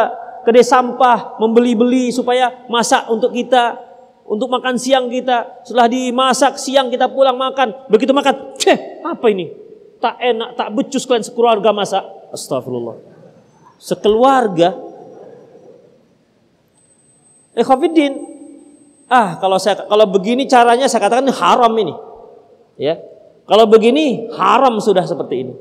[0.45, 3.81] kedai sampah membeli-beli supaya masak untuk kita
[4.29, 5.65] untuk makan siang kita.
[5.65, 7.89] Setelah dimasak siang kita pulang makan.
[7.89, 9.49] Begitu makan, ceh apa ini?
[9.97, 12.05] Tak enak, tak becus kalian sekeluarga masak.
[12.29, 13.01] Astagfirullah.
[13.81, 14.77] Sekeluarga
[17.57, 18.13] Ikhwafiddin,
[19.09, 21.93] ah kalau saya kalau begini caranya saya katakan ini haram ini.
[22.77, 23.01] Ya.
[23.47, 25.55] Kalau begini haram sudah seperti ini.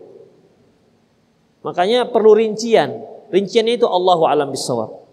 [1.63, 2.99] Makanya perlu rincian.
[3.31, 5.07] Rinciannya itu Allahu alam bisawab.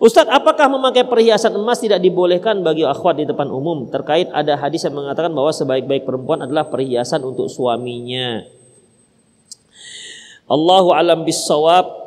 [0.00, 3.84] Ustadz, apakah memakai perhiasan emas tidak dibolehkan bagi akhwat di depan umum?
[3.92, 8.48] Terkait ada hadis yang mengatakan bahwa sebaik-baik perempuan adalah perhiasan untuk suaminya.
[10.48, 12.00] Allahu alam bisawab.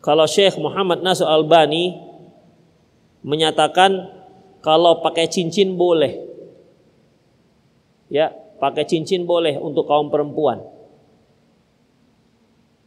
[0.00, 2.09] Kalau Syekh Muhammad Nasr Albani
[3.20, 4.10] menyatakan
[4.60, 6.28] kalau pakai cincin boleh.
[8.10, 10.60] Ya, pakai cincin boleh untuk kaum perempuan.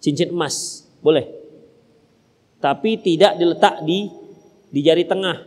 [0.03, 1.43] Cincin emas boleh
[2.63, 4.07] tapi tidak diletak di
[4.71, 5.43] di jari tengah.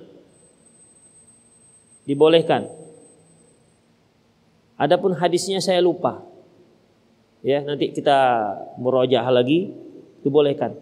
[2.05, 2.68] Dibolehkan.
[4.76, 6.20] Adapun hadisnya saya lupa.
[7.41, 9.72] Ya, nanti kita murojaah lagi,
[10.20, 10.76] dibolehkan.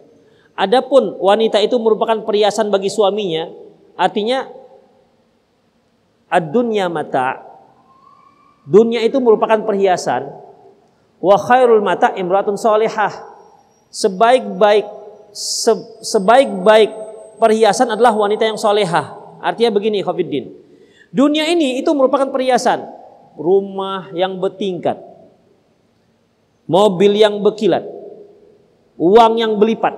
[0.59, 3.47] Adapun wanita itu merupakan perhiasan bagi suaminya,
[3.95, 4.47] artinya
[6.29, 7.43] ad-dunya mata.
[8.65, 10.29] Dunia itu merupakan perhiasan.
[11.21, 13.13] Wa khairul mata imratun solehah.
[13.93, 14.85] Sebaik-baik
[15.31, 15.71] se
[16.03, 16.91] sebaik-baik
[17.39, 19.15] perhiasan adalah wanita yang soleha.
[19.43, 20.49] Artinya begini, Khofiddin.
[21.13, 22.81] Dunia ini itu merupakan perhiasan.
[23.35, 24.97] Rumah yang bertingkat.
[26.65, 27.83] Mobil yang berkilat.
[28.95, 29.93] Uang yang berlipat.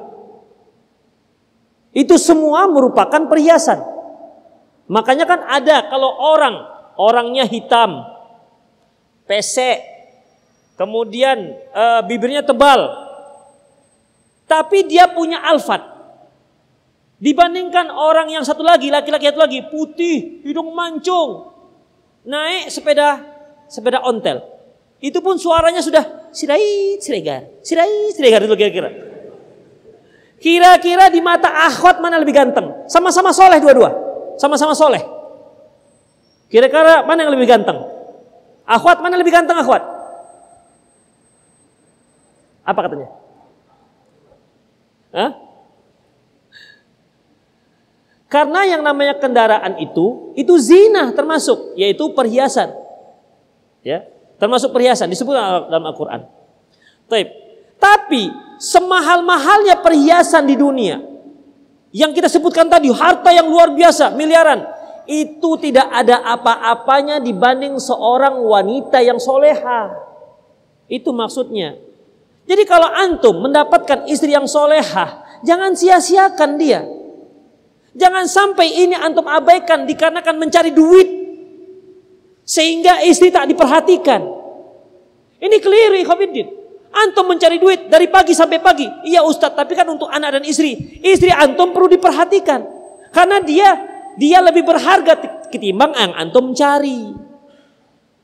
[1.97, 3.81] Itu semua merupakan perhiasan.
[4.85, 6.61] Makanya kan ada kalau orang,
[6.93, 8.05] orangnya hitam,
[9.25, 9.81] pesek,
[10.77, 12.85] kemudian e, bibirnya tebal,
[14.45, 15.97] tapi dia punya alfat.
[17.17, 21.49] Dibandingkan orang yang satu lagi, laki-laki satu lagi, putih, hidung mancung.
[22.29, 23.25] Naik sepeda
[23.65, 24.45] sepeda ontel.
[25.01, 29.16] Itu pun suaranya sudah sirai siregar, sirai siregar itu kira-kira.
[30.37, 32.85] Kira-kira di mata akhwat mana lebih ganteng?
[32.85, 33.89] Sama-sama soleh dua-dua.
[34.37, 35.01] Sama-sama soleh.
[36.47, 37.81] Kira-kira mana yang lebih ganteng?
[38.67, 39.81] Akhwat mana lebih ganteng akhwat?
[42.67, 43.07] Apa katanya?
[45.15, 45.31] Hah?
[48.27, 52.75] Karena yang namanya kendaraan itu itu zina termasuk yaitu perhiasan.
[53.87, 54.03] Ya,
[54.35, 55.31] termasuk perhiasan disebut
[55.71, 56.27] dalam Al-Qur'an.
[57.79, 61.01] Tapi semahal-mahalnya perhiasan di dunia
[61.93, 64.77] yang kita sebutkan tadi harta yang luar biasa miliaran
[65.07, 69.95] itu tidak ada apa-apanya dibanding seorang wanita yang soleha.
[70.91, 71.79] Itu maksudnya.
[72.47, 76.83] Jadi kalau antum mendapatkan istri yang solehah, jangan sia-siakan dia.
[77.97, 81.09] Jangan sampai ini antum abaikan dikarenakan mencari duit.
[82.47, 84.23] Sehingga istri tak diperhatikan.
[85.43, 86.47] Ini keliru Khofiddin.
[86.97, 88.87] Antum mencari duit dari pagi sampai pagi.
[89.05, 90.97] Iya Ustadz, tapi kan untuk anak dan istri.
[91.05, 92.65] Istri antum perlu diperhatikan.
[93.13, 93.69] Karena dia
[94.17, 97.13] dia lebih berharga ketimbang yang antum cari.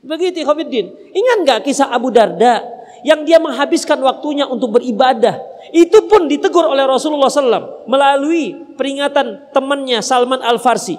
[0.04, 0.90] Begitu Khofiddin.
[1.14, 2.60] Ingat nggak kisah Abu Darda
[3.04, 5.38] yang dia menghabiskan waktunya untuk beribadah.
[5.70, 10.96] Itu pun ditegur oleh Rasulullah SAW melalui peringatan temannya Salman Al-Farsi.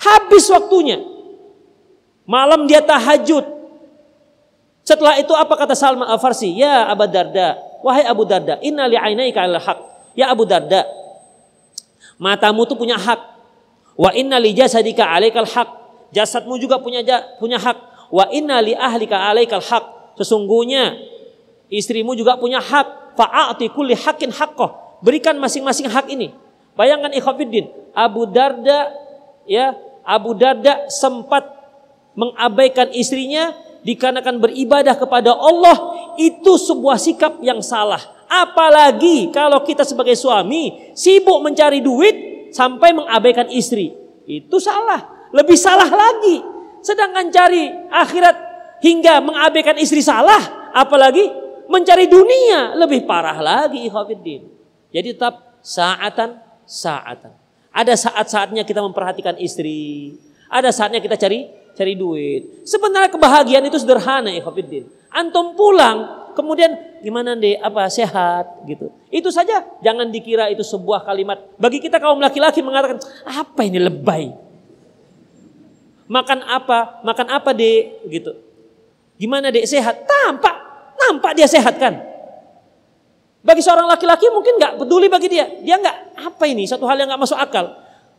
[0.00, 1.00] Habis waktunya.
[2.28, 3.57] Malam dia tahajud.
[4.88, 6.56] Setelah itu apa kata Salman Al-Farsi?
[6.56, 9.78] Ya Abu Darda, wahai Abu Darda, inna li'ainaika al haq.
[10.16, 10.88] Ya Abu Darda,
[12.16, 13.20] matamu tuh punya hak.
[14.00, 15.68] Wa inna li jasadika alaikal haq.
[16.16, 17.04] Jasadmu juga punya
[17.36, 18.08] punya hak.
[18.08, 20.16] Wa inna li ahlika alaikal haq.
[20.16, 20.96] Sesungguhnya
[21.68, 23.12] Istrimu juga punya hak.
[23.12, 25.02] Fa'ati kulli hakin haqqah.
[25.04, 26.32] Berikan masing-masing hak ini.
[26.72, 27.68] Bayangkan ikhwafiddin.
[27.92, 28.88] Abu Darda
[29.44, 31.44] ya Abu Darda sempat
[32.16, 33.52] mengabaikan istrinya
[33.86, 35.76] dikarenakan beribadah kepada Allah
[36.18, 38.00] itu sebuah sikap yang salah.
[38.28, 43.94] Apalagi kalau kita sebagai suami sibuk mencari duit sampai mengabaikan istri.
[44.28, 45.30] Itu salah.
[45.32, 46.44] Lebih salah lagi.
[46.84, 48.36] Sedangkan cari akhirat
[48.84, 50.70] hingga mengabaikan istri salah.
[50.76, 51.24] Apalagi
[51.68, 53.88] mencari dunia lebih parah lagi.
[54.92, 57.32] Jadi tetap saatan saatan.
[57.72, 60.16] Ada saat-saatnya kita memperhatikan istri,
[60.50, 61.46] ada saatnya kita cari
[61.78, 62.66] cari duit.
[62.66, 64.90] Sebenarnya kebahagiaan itu sederhana ikhwafiddin.
[65.14, 68.90] Antum pulang, kemudian gimana deh apa sehat gitu.
[69.14, 74.34] Itu saja jangan dikira itu sebuah kalimat bagi kita kaum laki-laki mengatakan apa ini lebay.
[76.10, 77.06] Makan apa?
[77.06, 78.34] Makan apa deh gitu.
[79.14, 80.02] Gimana deh sehat?
[80.08, 80.68] Tampak
[80.98, 81.94] Nampak dia sehat kan?
[83.38, 85.46] Bagi seorang laki-laki mungkin nggak peduli bagi dia.
[85.62, 87.70] Dia nggak apa ini satu hal yang nggak masuk akal.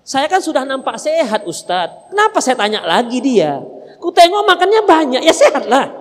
[0.03, 2.09] Saya kan sudah nampak sehat Ustadz.
[2.09, 3.61] Kenapa saya tanya lagi dia?
[3.99, 5.91] Ku tengok makannya banyak, ya sehat lah.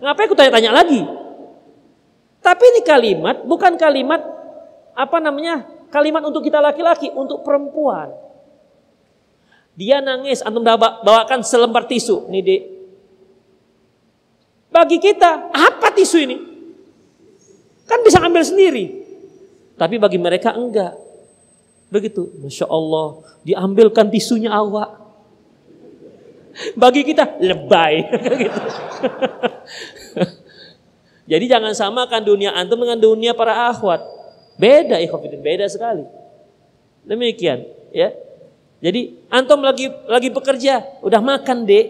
[0.00, 1.00] Ngapain ku tanya-tanya lagi?
[2.40, 4.20] Tapi ini kalimat bukan kalimat
[4.96, 5.64] apa namanya?
[5.90, 8.14] Kalimat untuk kita laki-laki, untuk perempuan.
[9.74, 12.30] Dia nangis, antum bawakan selembar tisu.
[12.30, 12.62] Nih dek.
[14.70, 16.36] Bagi kita, apa tisu ini?
[17.90, 19.02] Kan bisa ambil sendiri.
[19.74, 20.94] Tapi bagi mereka enggak.
[21.90, 22.30] Begitu.
[22.40, 23.22] Masya Allah.
[23.42, 24.96] Diambilkan tisunya awak.
[26.74, 27.94] Bagi kita lebay.
[28.42, 28.60] gitu.
[31.30, 34.02] Jadi jangan samakan dunia antum dengan dunia para akhwat.
[34.58, 36.02] Beda ikhwatiddin, beda sekali.
[37.06, 37.64] Demikian,
[37.94, 38.10] ya.
[38.82, 41.86] Jadi antum lagi lagi bekerja, udah makan, Dek.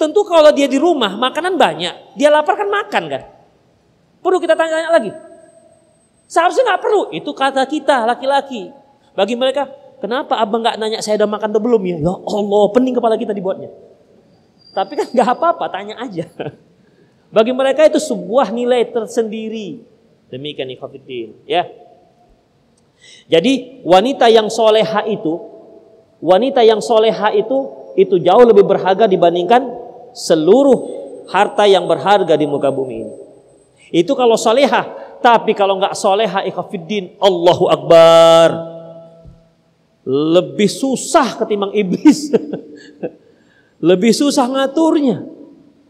[0.00, 3.22] Tentu kalau dia di rumah makanan banyak, dia lapar kan makan kan.
[4.24, 5.12] Perlu kita tanya lagi.
[6.26, 8.72] Seharusnya nggak perlu, itu kata kita laki-laki.
[9.16, 11.96] Bagi mereka, kenapa abang nggak nanya saya udah makan atau belum ya?
[12.04, 13.72] Ya Allah, pening kepala kita dibuatnya.
[14.76, 16.28] Tapi kan nggak apa-apa, tanya aja.
[17.36, 19.80] Bagi mereka itu sebuah nilai tersendiri.
[20.28, 21.32] Demikian ikhafidin.
[21.48, 21.64] Ya.
[23.32, 25.40] Jadi wanita yang soleha itu,
[26.20, 27.56] wanita yang soleha itu,
[27.96, 29.64] itu jauh lebih berharga dibandingkan
[30.12, 30.92] seluruh
[31.32, 33.14] harta yang berharga di muka bumi ini.
[33.96, 34.84] Itu kalau soleha,
[35.24, 38.75] tapi kalau nggak soleha ikhafidin, Allahu Akbar.
[40.06, 42.30] Lebih susah ketimbang iblis.
[43.90, 45.26] Lebih susah ngaturnya.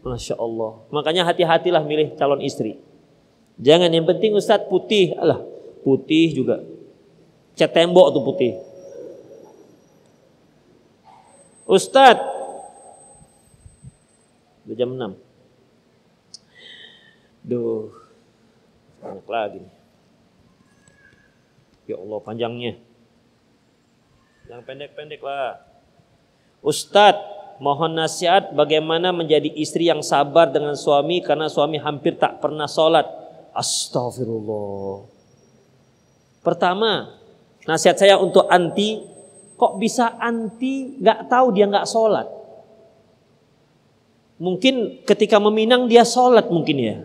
[0.01, 0.81] Masya Allah.
[0.89, 2.81] Makanya hati-hatilah milih calon istri.
[3.61, 5.13] Jangan yang penting Ustadz putih.
[5.21, 5.45] Alah
[5.85, 6.65] putih juga.
[7.53, 8.57] Cat tembok tuh putih.
[11.69, 12.25] Ustadz.
[14.65, 15.13] Udah jam 6.
[17.45, 17.93] Duh.
[18.97, 19.61] Banyak lagi.
[21.85, 22.86] Ya Allah panjangnya.
[24.47, 25.59] Yang pendek-pendek lah.
[26.63, 32.63] Ustadz mohon nasihat bagaimana menjadi istri yang sabar dengan suami karena suami hampir tak pernah
[32.63, 33.03] sholat.
[33.51, 35.03] Astagfirullah.
[36.47, 37.19] Pertama,
[37.67, 39.03] nasihat saya untuk anti,
[39.59, 42.27] kok bisa anti nggak tahu dia nggak sholat?
[44.39, 46.97] Mungkin ketika meminang dia sholat mungkin ya.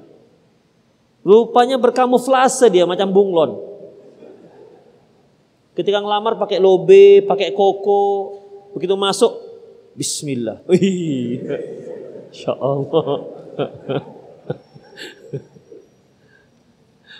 [1.26, 3.71] Rupanya berkamuflase dia macam bunglon.
[5.72, 8.36] Ketika ngelamar pakai lobe, pakai koko,
[8.76, 9.52] begitu masuk
[9.92, 10.64] Bismillah.
[12.32, 13.28] Insya Allah.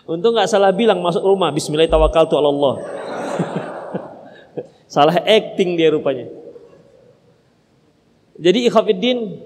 [0.09, 2.81] Untung nggak salah bilang masuk rumah Bismillah tawakal tu Allah.
[4.95, 6.27] salah acting dia rupanya.
[8.41, 9.39] Jadi ikhafidin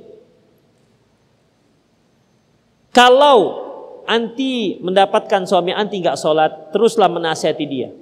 [2.94, 3.66] kalau
[4.08, 7.92] anti mendapatkan suami anti nggak sholat, teruslah menasihati dia.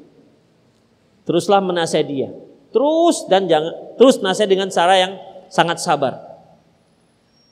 [1.24, 2.30] Teruslah menasihati dia.
[2.74, 5.12] Terus dan jangan terus nasihat dengan cara yang
[5.48, 6.20] sangat sabar.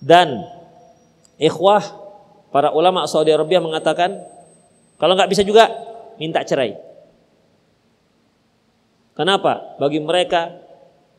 [0.03, 0.43] Dan
[1.39, 1.81] ikhwah
[2.51, 4.18] para ulama Saudi Arabia mengatakan
[4.99, 5.70] kalau nggak bisa juga
[6.18, 6.75] minta cerai.
[9.14, 9.79] Kenapa?
[9.79, 10.59] Bagi mereka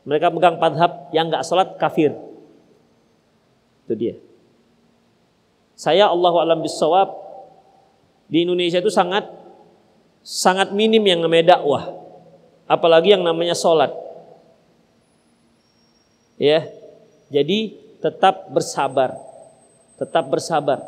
[0.04, 2.12] mereka pegang padhab yang nggak sholat kafir.
[3.88, 4.14] Itu dia.
[5.74, 7.08] Saya Allah alam bisawab
[8.28, 9.26] di Indonesia itu sangat
[10.20, 12.03] sangat minim yang namanya dakwah
[12.68, 13.92] apalagi yang namanya sholat.
[16.34, 16.66] Ya,
[17.30, 19.14] jadi tetap bersabar,
[19.96, 20.82] tetap bersabar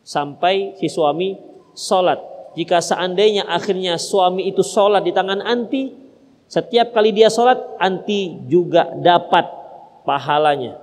[0.00, 1.36] sampai si suami
[1.76, 2.18] sholat.
[2.58, 5.94] Jika seandainya akhirnya suami itu sholat di tangan anti,
[6.50, 9.46] setiap kali dia sholat, anti juga dapat
[10.02, 10.80] pahalanya.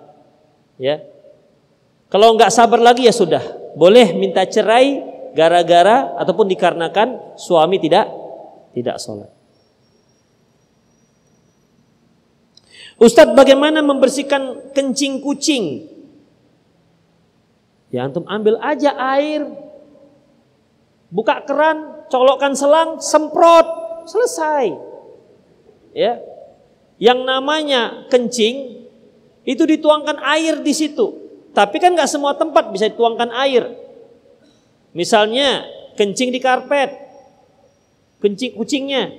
[0.77, 1.01] Ya,
[2.07, 3.43] kalau nggak sabar lagi ya sudah,
[3.75, 5.03] boleh minta cerai
[5.35, 8.07] gara-gara ataupun dikarenakan suami tidak
[8.71, 9.36] tidak sholat.
[12.97, 15.85] Ustadz bagaimana membersihkan kencing kucing?
[17.93, 19.47] Ya antum ambil aja air,
[21.13, 23.67] buka keran, colokkan selang, semprot,
[24.09, 24.75] selesai.
[25.93, 26.19] Ya,
[26.97, 28.85] yang namanya kencing
[29.47, 31.29] itu dituangkan air di situ.
[31.53, 33.71] Tapi kan nggak semua tempat bisa dituangkan air.
[34.91, 35.63] Misalnya
[35.95, 36.91] kencing di karpet,
[38.19, 39.13] kencing kucingnya.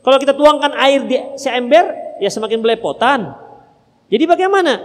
[0.00, 3.34] Kalau kita tuangkan air di seember, ya semakin belepotan.
[4.12, 4.78] Jadi bagaimana?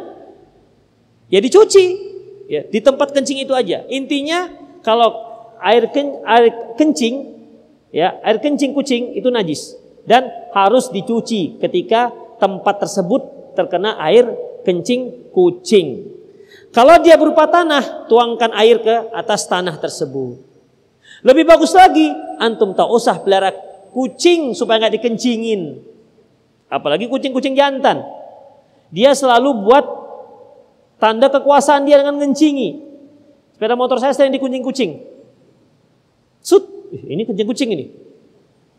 [1.27, 1.85] Ya dicuci,
[2.47, 3.83] ya di tempat kencing itu aja.
[3.91, 4.49] Intinya
[4.81, 5.11] kalau
[5.59, 5.89] air,
[6.25, 6.45] air
[6.79, 7.35] kencing,
[7.91, 9.75] ya air kencing kucing itu najis
[10.05, 14.29] dan harus dicuci ketika tempat tersebut terkena air
[14.63, 16.15] kencing kucing.
[16.75, 20.43] Kalau dia berupa tanah, tuangkan air ke atas tanah tersebut.
[21.23, 23.55] Lebih bagus lagi, antum tak usah pelihara
[23.95, 25.79] kucing supaya nggak dikencingin.
[26.75, 28.03] Apalagi kucing-kucing jantan.
[28.91, 29.85] Dia selalu buat
[30.99, 32.83] tanda kekuasaan dia dengan ngencingi.
[33.55, 34.91] Sepeda motor saya sering dikuncing kucing.
[36.43, 37.95] Sut, ini kencing kucing ini.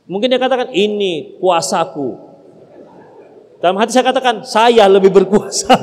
[0.04, 2.14] Mungkin dia katakan ini kuasaku.
[3.58, 5.72] Dalam hati saya katakan saya lebih berkuasa.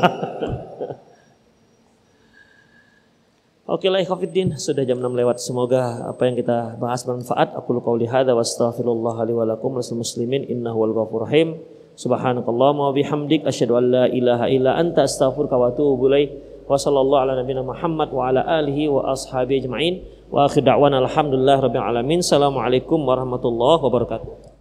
[3.73, 5.41] Oke lah ikhwafiddin, sudah jam 6 lewat.
[5.41, 7.57] Semoga apa yang kita bahas bermanfaat.
[7.57, 11.57] Aku qauli hadza wa astaghfirullah li wa lakum muslimin innahu wal ghafurur rahim.
[11.93, 16.31] Subhanakallahumma wa bihamdik asyhadu an la ilaha illa anta astaghfiruka wa atubu ilaik.
[16.65, 19.93] Wa sallallahu ala Muhammad wa ala alihi wa ashabihi ajma'in.
[20.33, 22.25] Wa akhir da'wana alhamdulillah rabbil alamin.
[22.25, 24.52] Assalamualaikum warahmatullahi wabarakatuh.